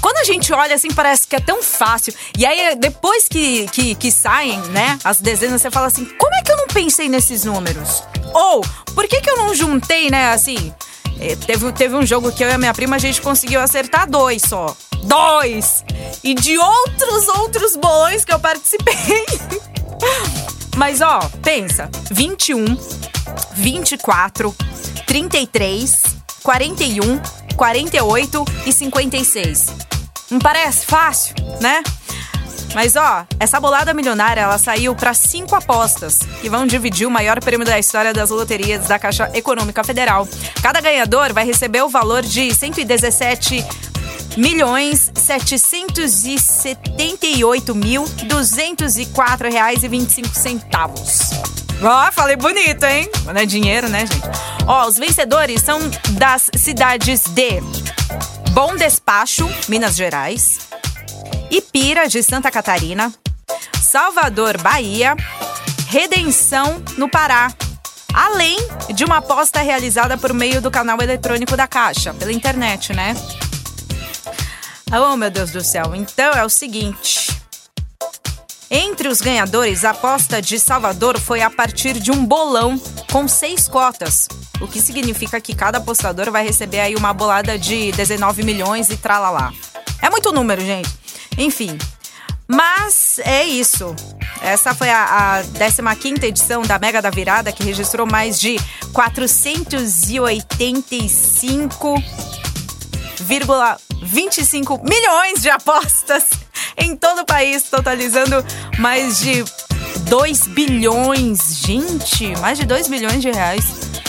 quando 0.00 0.16
a 0.16 0.24
gente 0.24 0.52
olha 0.52 0.74
assim, 0.74 0.88
parece 0.92 1.28
que 1.28 1.36
é 1.36 1.40
tão 1.40 1.62
fácil. 1.62 2.12
E 2.36 2.44
aí, 2.44 2.74
depois 2.74 3.28
que, 3.28 3.68
que, 3.68 3.94
que 3.94 4.10
saem, 4.10 4.58
né, 4.70 4.98
as 5.04 5.20
dezenas, 5.20 5.60
você 5.60 5.70
fala 5.70 5.86
assim: 5.86 6.04
como 6.04 6.34
é 6.34 6.42
que 6.42 6.50
eu 6.50 6.56
não 6.56 6.66
pensei 6.66 7.08
nesses 7.08 7.44
números? 7.44 8.02
Ou, 8.34 8.62
por 8.94 9.06
que, 9.06 9.20
que 9.20 9.30
eu 9.30 9.36
não 9.36 9.54
juntei, 9.54 10.10
né, 10.10 10.32
assim? 10.32 10.74
É, 11.20 11.36
teve, 11.36 11.70
teve 11.72 11.94
um 11.94 12.04
jogo 12.04 12.32
que 12.32 12.42
eu 12.42 12.48
e 12.48 12.52
a 12.52 12.58
minha 12.58 12.74
prima 12.74 12.96
a 12.96 12.98
gente 12.98 13.20
conseguiu 13.20 13.60
acertar 13.60 14.10
dois 14.10 14.42
só. 14.42 14.74
Dois! 15.04 15.84
E 16.24 16.34
de 16.34 16.58
outros, 16.58 17.28
outros 17.28 17.76
bolões 17.76 18.24
que 18.24 18.32
eu 18.32 18.40
participei. 18.40 18.94
Mas 20.76 21.00
ó, 21.00 21.20
pensa: 21.42 21.90
21, 22.10 22.64
24, 23.54 24.54
33, 25.06 26.02
41, 26.42 27.20
48 27.56 28.44
e 28.66 28.72
56. 28.72 29.66
Não 30.30 30.38
parece 30.38 30.86
fácil, 30.86 31.34
né? 31.60 31.82
Mas 32.74 32.96
ó, 32.96 33.26
essa 33.38 33.60
bolada 33.60 33.92
milionária 33.92 34.40
ela 34.40 34.56
saiu 34.56 34.94
para 34.94 35.12
cinco 35.12 35.54
apostas 35.54 36.18
que 36.40 36.48
vão 36.48 36.66
dividir 36.66 37.06
o 37.06 37.10
maior 37.10 37.38
prêmio 37.40 37.66
da 37.66 37.78
história 37.78 38.14
das 38.14 38.30
loterias 38.30 38.88
da 38.88 38.98
Caixa 38.98 39.30
Econômica 39.34 39.84
Federal. 39.84 40.26
Cada 40.62 40.80
ganhador 40.80 41.34
vai 41.34 41.44
receber 41.44 41.82
o 41.82 41.88
valor 41.88 42.22
de 42.22 42.54
117 42.54 43.62
milhões 44.36 45.10
setecentos 45.14 46.24
e 46.24 46.38
setenta 46.38 47.26
e 47.26 47.44
oito 47.44 47.74
mil 47.74 48.04
duzentos 48.26 48.96
e 48.96 49.06
quatro 49.06 49.50
reais 49.50 49.82
e 49.82 49.88
vinte 49.88 50.10
e 50.10 50.14
cinco 50.14 50.34
centavos. 50.34 51.30
Ó, 51.82 52.12
falei 52.12 52.36
bonito, 52.36 52.84
hein? 52.84 53.10
Não 53.24 53.36
é 53.36 53.44
dinheiro, 53.44 53.88
né, 53.88 54.06
gente? 54.06 54.22
Ó, 54.66 54.86
os 54.86 54.96
vencedores 54.96 55.62
são 55.62 55.80
das 56.10 56.48
cidades 56.56 57.24
de 57.28 57.60
Bom 58.52 58.76
Despacho, 58.76 59.50
Minas 59.68 59.96
Gerais, 59.96 60.60
Ipira, 61.50 62.08
de 62.08 62.22
Santa 62.22 62.50
Catarina, 62.50 63.12
Salvador, 63.80 64.60
Bahia, 64.62 65.16
Redenção, 65.88 66.82
no 66.96 67.08
Pará, 67.08 67.52
além 68.14 68.56
de 68.94 69.04
uma 69.04 69.16
aposta 69.18 69.60
realizada 69.60 70.16
por 70.16 70.32
meio 70.32 70.62
do 70.62 70.70
canal 70.70 71.00
eletrônico 71.02 71.56
da 71.56 71.66
Caixa, 71.66 72.14
pela 72.14 72.32
internet, 72.32 72.92
né? 72.92 73.16
Oh, 74.94 75.16
meu 75.16 75.30
Deus 75.30 75.50
do 75.50 75.64
céu. 75.64 75.94
Então 75.94 76.32
é 76.34 76.44
o 76.44 76.50
seguinte. 76.50 77.34
Entre 78.70 79.08
os 79.08 79.22
ganhadores, 79.22 79.84
a 79.84 79.90
aposta 79.90 80.40
de 80.42 80.58
Salvador 80.58 81.18
foi 81.18 81.40
a 81.40 81.48
partir 81.48 81.98
de 81.98 82.10
um 82.10 82.26
bolão 82.26 82.78
com 83.10 83.26
seis 83.26 83.66
cotas. 83.66 84.28
O 84.60 84.68
que 84.68 84.82
significa 84.82 85.40
que 85.40 85.54
cada 85.54 85.78
apostador 85.78 86.30
vai 86.30 86.44
receber 86.44 86.80
aí 86.80 86.94
uma 86.94 87.14
bolada 87.14 87.58
de 87.58 87.90
19 87.92 88.42
milhões 88.42 88.90
e 88.90 88.96
tralalá. 88.98 89.50
É 90.02 90.10
muito 90.10 90.30
número, 90.30 90.60
gente. 90.60 90.90
Enfim. 91.38 91.78
Mas 92.46 93.18
é 93.20 93.44
isso. 93.44 93.96
Essa 94.42 94.74
foi 94.74 94.90
a, 94.90 95.40
a 95.40 95.96
15 95.96 96.26
edição 96.26 96.62
da 96.62 96.78
Mega 96.78 97.00
da 97.00 97.08
Virada, 97.08 97.50
que 97.50 97.64
registrou 97.64 98.06
mais 98.06 98.38
de 98.38 98.58
485,25 103.22 104.82
milhões 104.82 105.40
de 105.40 105.50
apostas 105.50 106.24
em 106.76 106.96
todo 106.96 107.22
o 107.22 107.26
país, 107.26 107.64
totalizando 107.64 108.44
mais 108.78 109.20
de 109.20 109.44
2 110.08 110.46
bilhões, 110.48 111.56
gente, 111.58 112.36
mais 112.40 112.58
de 112.58 112.66
2 112.66 112.88
bilhões 112.88 113.22
de 113.22 113.30
reais 113.30 113.64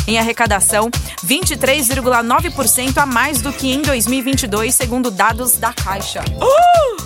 em 0.08 0.17
arrecadação, 0.17 0.89
23,9% 1.26 2.97
a 2.97 3.06
mais 3.06 3.41
do 3.41 3.54
que 3.54 3.71
em 3.71 3.82
2022, 3.82 4.76
segundo 4.76 5.10
dados 5.10 5.58
da 5.58 5.71
Caixa. 5.71 6.21
Uh! 6.41 7.04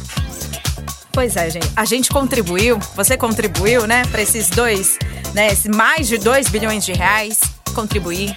Pois 1.12 1.36
é, 1.36 1.50
gente. 1.50 1.70
A 1.76 1.86
gente 1.86 2.10
contribuiu, 2.10 2.80
você 2.96 3.18
contribuiu, 3.18 3.88
né, 3.88 4.04
para 4.12 4.22
esses 4.22 4.50
dois, 4.50 5.00
né, 5.34 5.50
mais 5.76 6.08
de 6.08 6.18
2 6.18 6.48
bilhões 6.50 6.86
de 6.86 6.94
reais. 6.94 7.40
Contribuir. 7.74 8.36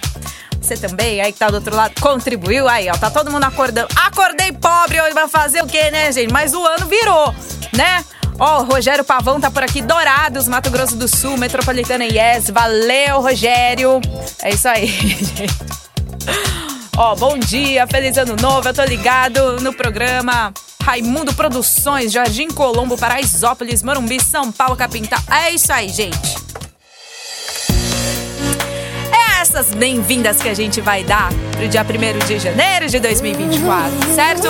Você 0.61 0.77
também, 0.77 1.19
aí 1.19 1.33
que 1.33 1.39
tá 1.39 1.47
do 1.47 1.55
outro 1.55 1.75
lado, 1.75 1.99
contribuiu. 1.99 2.67
Aí, 2.67 2.87
ó, 2.89 2.93
tá 2.95 3.09
todo 3.09 3.31
mundo 3.31 3.43
acordando. 3.43 3.87
Acordei 3.95 4.51
pobre, 4.51 5.01
hoje 5.01 5.13
vai 5.13 5.27
fazer 5.27 5.63
o 5.63 5.67
quê, 5.67 5.89
né, 5.89 6.11
gente? 6.11 6.31
Mas 6.31 6.53
o 6.53 6.63
ano 6.63 6.85
virou, 6.85 7.33
né? 7.73 8.05
Ó, 8.39 8.61
o 8.61 8.65
Rogério 8.65 9.03
Pavão 9.03 9.39
tá 9.39 9.51
por 9.51 9.63
aqui, 9.63 9.81
Dourados, 9.81 10.47
Mato 10.47 10.69
Grosso 10.69 10.95
do 10.95 11.07
Sul, 11.07 11.37
Metropolitana 11.37 12.05
Yes. 12.05 12.49
Valeu, 12.49 13.21
Rogério. 13.21 13.99
É 14.41 14.51
isso 14.51 14.67
aí, 14.67 14.87
gente. 14.87 15.45
Ó, 16.95 17.15
bom 17.15 17.37
dia, 17.37 17.87
feliz 17.87 18.17
ano 18.17 18.35
novo. 18.39 18.67
Eu 18.67 18.73
tô 18.73 18.83
ligado 18.83 19.59
no 19.61 19.73
programa 19.73 20.53
Raimundo 20.83 21.33
Produções, 21.33 22.11
Jardim 22.11 22.49
Colombo, 22.49 22.97
Paraisópolis, 22.97 23.81
Morumbi, 23.81 24.19
São 24.19 24.51
Paulo, 24.51 24.75
Capintal. 24.75 25.19
É 25.29 25.51
isso 25.51 25.71
aí, 25.71 25.89
gente. 25.89 26.50
Essas 29.51 29.73
bem-vindas 29.73 30.37
que 30.37 30.47
a 30.47 30.53
gente 30.53 30.79
vai 30.79 31.03
dar 31.03 31.29
pro 31.51 31.67
dia 31.67 31.83
1 31.83 32.25
de 32.25 32.39
janeiro 32.39 32.87
de 32.87 33.01
2024, 33.01 34.13
certo? 34.15 34.47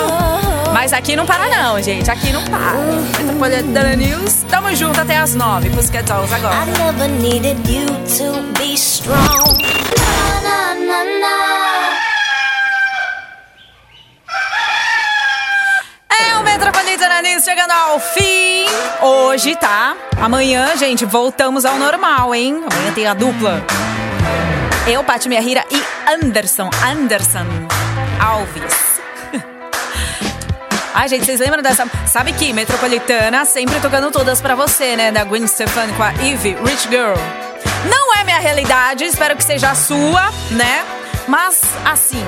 Mas 0.72 0.92
aqui 0.92 1.16
não 1.16 1.26
para 1.26 1.48
não, 1.48 1.82
gente. 1.82 2.08
Aqui 2.08 2.32
não 2.32 2.44
para. 2.44 2.78
Metropolitana 3.18 3.96
News, 3.96 4.44
tamo 4.48 4.72
junto 4.76 5.00
até 5.00 5.16
as 5.16 5.34
9. 5.34 5.70
Pussycat 5.70 6.04
Dolls 6.04 6.32
agora. 6.32 6.54
I 6.54 6.66
never 6.78 7.08
needed 7.08 7.58
you 7.68 7.86
to 7.86 8.42
be 8.60 8.74
strong. 8.74 9.58
Na, 10.44 10.74
na, 10.74 11.04
na, 11.04 11.98
É 16.20 16.36
o 16.36 16.44
Metropolitana 16.44 17.22
News 17.22 17.42
chegando 17.42 17.72
ao 17.72 17.98
fim. 17.98 18.66
Hoje, 19.00 19.56
tá? 19.56 19.96
Amanhã, 20.20 20.76
gente, 20.76 21.04
voltamos 21.04 21.64
ao 21.64 21.76
normal, 21.76 22.32
hein? 22.32 22.62
Amanhã 22.70 22.92
tem 22.94 23.08
a 23.08 23.14
dupla. 23.14 23.64
Eu, 24.86 25.04
Paty 25.04 25.28
Rira 25.28 25.64
e 25.70 25.82
Anderson. 26.10 26.68
Anderson 26.84 27.46
Alves. 28.20 29.00
Ai, 30.92 31.08
gente, 31.08 31.24
vocês 31.24 31.38
lembram 31.38 31.62
dessa? 31.62 31.86
Sabe 32.06 32.32
que 32.32 32.52
Metropolitana 32.52 33.44
sempre 33.44 33.78
tocando 33.80 34.10
todas 34.10 34.40
pra 34.40 34.56
você, 34.56 34.96
né? 34.96 35.12
Da 35.12 35.22
Gwen 35.22 35.46
Stefani 35.46 35.92
com 35.92 36.02
a 36.02 36.12
Eve, 36.14 36.56
Rich 36.64 36.88
Girl. 36.88 37.14
Não 37.88 38.14
é 38.16 38.24
minha 38.24 38.38
realidade, 38.40 39.04
espero 39.04 39.36
que 39.36 39.44
seja 39.44 39.70
a 39.70 39.74
sua, 39.76 40.30
né? 40.50 40.84
Mas, 41.28 41.60
assim, 41.84 42.24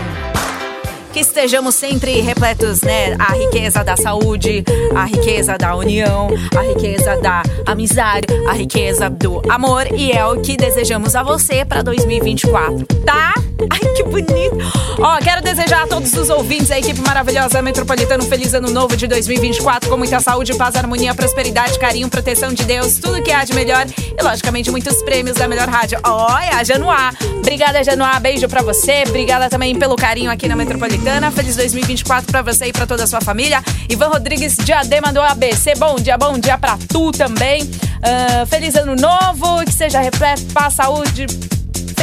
que 1.15 1.21
estejamos 1.21 1.77
sempre 1.77 2.21
repletos, 2.21 2.83
né? 2.83 3.15
A 3.21 3.35
riqueza 3.35 3.85
da 3.85 3.97
saúde, 3.97 4.65
a 4.97 5.05
riqueza 5.05 5.57
da 5.57 5.77
união, 5.77 6.29
a 6.57 6.63
riqueza 6.63 7.17
da 7.21 7.41
amizade, 7.65 8.27
a 8.49 8.53
riqueza 8.53 9.09
do 9.09 9.41
amor 9.49 9.87
e 9.97 10.11
é 10.11 10.27
o 10.27 10.41
que 10.41 10.57
desejamos 10.57 11.15
a 11.15 11.23
você 11.23 11.65
para 11.65 11.83
2024, 11.83 12.85
tá? 13.07 13.33
Ai, 13.71 13.93
que 13.95 14.03
bonito! 14.03 14.59
Ó, 14.99 15.19
quero 15.19 15.43
desejar 15.43 15.83
a 15.83 15.87
todos 15.87 16.13
os 16.15 16.31
ouvintes, 16.31 16.71
a 16.71 16.79
equipe 16.79 17.01
maravilhosa 17.01 17.61
metropolitana, 17.61 18.23
um 18.23 18.27
feliz 18.27 18.55
ano 18.55 18.71
novo 18.71 18.97
de 18.97 19.07
2024, 19.07 19.91
com 19.91 19.97
muita 19.97 20.21
saúde, 20.21 20.55
paz, 20.55 20.77
harmonia, 20.77 21.15
prosperidade, 21.15 21.79
carinho, 21.79 22.09
proteção 22.09 22.53
de 22.53 22.65
Deus, 22.65 22.99
tudo 22.99 23.23
que 23.23 23.33
há 23.33 23.45
de 23.45 23.53
melhor 23.55 23.87
e, 23.87 24.23
logicamente, 24.23 24.71
muitos 24.71 25.03
prêmios 25.03 25.37
da 25.37 25.49
melhor 25.49 25.69
rádio. 25.69 25.99
Olha, 26.05 26.65
Januá! 26.65 27.13
Obrigada, 27.39 27.83
Januá, 27.83 28.19
beijo 28.21 28.49
pra 28.49 28.63
você, 28.63 29.05
obrigada 29.07 29.49
também 29.51 29.75
pelo 29.77 29.97
carinho 29.97 30.31
aqui 30.31 30.49
na 30.49 30.57
metropolitana. 30.57 31.31
Feliz 31.31 31.57
2024 31.57 32.31
para 32.31 32.43
você 32.43 32.67
e 32.67 32.73
para 32.73 32.87
toda 32.87 33.05
a 33.05 33.07
sua 33.07 33.21
família. 33.21 33.63
Ivan 33.89 34.09
Rodrigues 34.09 34.57
Diadema 34.57 35.13
do 35.13 35.21
ABC. 35.21 35.75
Bom 35.77 35.97
dia, 35.97 36.17
bom 36.17 36.39
dia 36.39 36.57
para 36.57 36.79
tu 36.89 37.11
também. 37.13 37.65
Uh, 37.65 38.47
feliz 38.47 38.75
ano 38.77 38.95
novo, 38.97 39.65
que 39.65 39.73
seja 39.73 40.01
repleto, 40.01 40.45
paz, 40.53 40.75
saúde, 40.75 41.27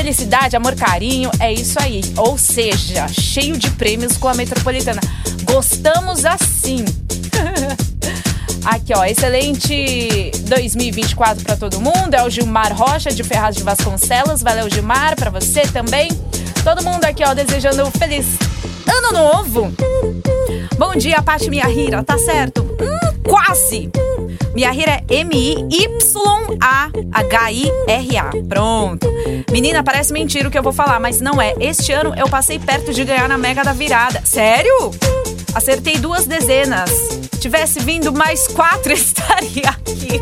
felicidade, 0.01 0.55
amor, 0.55 0.73
carinho. 0.73 1.29
É 1.39 1.53
isso 1.53 1.77
aí. 1.79 2.01
Ou 2.17 2.35
seja, 2.35 3.07
cheio 3.07 3.55
de 3.55 3.69
prêmios 3.69 4.17
com 4.17 4.27
a 4.27 4.33
Metropolitana. 4.33 4.99
Gostamos 5.43 6.25
assim. 6.25 6.83
Aqui, 8.65 8.93
ó, 8.95 9.05
excelente 9.05 10.31
2024 10.47 11.43
para 11.43 11.55
todo 11.55 11.79
mundo. 11.79 12.15
É 12.15 12.23
o 12.23 12.29
Gilmar 12.31 12.75
Rocha 12.75 13.11
de 13.11 13.23
Ferraz 13.23 13.55
de 13.55 13.61
Vasconcelos. 13.61 14.41
Valeu, 14.41 14.67
Gilmar, 14.71 15.15
para 15.15 15.29
você 15.29 15.61
também. 15.67 16.09
Todo 16.63 16.83
mundo 16.83 17.05
aqui, 17.05 17.23
ó, 17.23 17.35
desejando 17.35 17.85
feliz 17.91 18.25
ano 18.87 19.11
novo. 19.11 19.71
Bom 20.77 20.95
dia, 20.95 21.21
Paty 21.21 21.49
Minha 21.49 21.67
Rira, 21.67 22.03
tá 22.03 22.17
certo? 22.17 22.61
Hum, 22.61 22.99
quase. 23.27 23.89
Minha 24.53 24.71
Rira 24.71 24.91
é 24.91 25.03
M-I-Y-A-H-I-R-A. 25.09 25.89
Pronto. 28.47 29.07
Menina, 29.51 29.83
parece 29.83 30.11
mentira 30.11 30.47
o 30.47 30.51
que 30.51 30.57
eu 30.57 30.63
vou 30.63 30.73
falar, 30.73 30.99
mas 30.99 31.21
não 31.21 31.41
é. 31.41 31.53
Este 31.59 31.91
ano 31.91 32.13
eu 32.15 32.27
passei 32.27 32.59
perto 32.59 32.93
de 32.93 33.03
ganhar 33.03 33.27
na 33.29 33.37
Mega 33.37 33.63
da 33.63 33.73
Virada. 33.73 34.21
Sério? 34.25 34.91
Acertei 35.53 35.97
duas 35.97 36.25
dezenas. 36.25 36.91
Tivesse 37.39 37.79
vindo 37.79 38.11
mais 38.11 38.47
quatro, 38.47 38.91
estaria 38.93 39.69
aqui. 39.69 40.21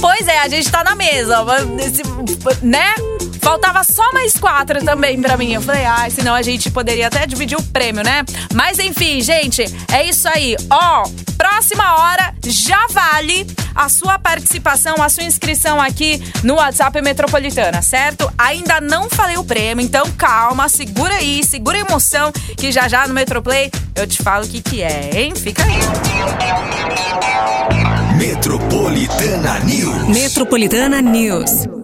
Pois 0.00 0.28
é, 0.28 0.38
a 0.38 0.48
gente 0.48 0.70
tá 0.70 0.84
na 0.84 0.94
mesa, 0.94 1.44
né? 2.62 2.94
Faltava 3.44 3.84
só 3.84 4.10
mais 4.10 4.32
quatro 4.38 4.82
também 4.82 5.20
pra 5.20 5.36
mim. 5.36 5.52
Eu 5.52 5.60
falei, 5.60 5.84
ai, 5.84 6.08
ah, 6.08 6.10
senão 6.10 6.34
a 6.34 6.40
gente 6.40 6.70
poderia 6.70 7.08
até 7.08 7.26
dividir 7.26 7.58
o 7.58 7.62
prêmio, 7.62 8.02
né? 8.02 8.24
Mas 8.54 8.78
enfim, 8.78 9.20
gente, 9.20 9.62
é 9.92 10.02
isso 10.08 10.26
aí. 10.28 10.56
Ó, 10.70 11.02
próxima 11.36 11.94
hora 11.96 12.34
já 12.46 12.86
vale 12.88 13.46
a 13.74 13.90
sua 13.90 14.18
participação, 14.18 15.02
a 15.02 15.10
sua 15.10 15.24
inscrição 15.24 15.78
aqui 15.78 16.22
no 16.42 16.54
WhatsApp 16.54 17.02
Metropolitana, 17.02 17.82
certo? 17.82 18.32
Ainda 18.38 18.80
não 18.80 19.10
falei 19.10 19.36
o 19.36 19.44
prêmio, 19.44 19.84
então 19.84 20.10
calma, 20.12 20.66
segura 20.70 21.16
aí, 21.16 21.44
segura 21.44 21.76
a 21.76 21.80
emoção, 21.82 22.32
que 22.56 22.72
já 22.72 22.88
já 22.88 23.06
no 23.06 23.12
Metroplay 23.12 23.70
eu 23.94 24.06
te 24.06 24.22
falo 24.22 24.46
o 24.46 24.48
que 24.48 24.62
que 24.62 24.82
é, 24.82 25.10
hein? 25.20 25.34
Fica 25.36 25.62
aí. 25.64 25.74
Metropolitana 28.16 29.58
News. 29.60 30.08
Metropolitana 30.08 31.02
News. 31.02 31.83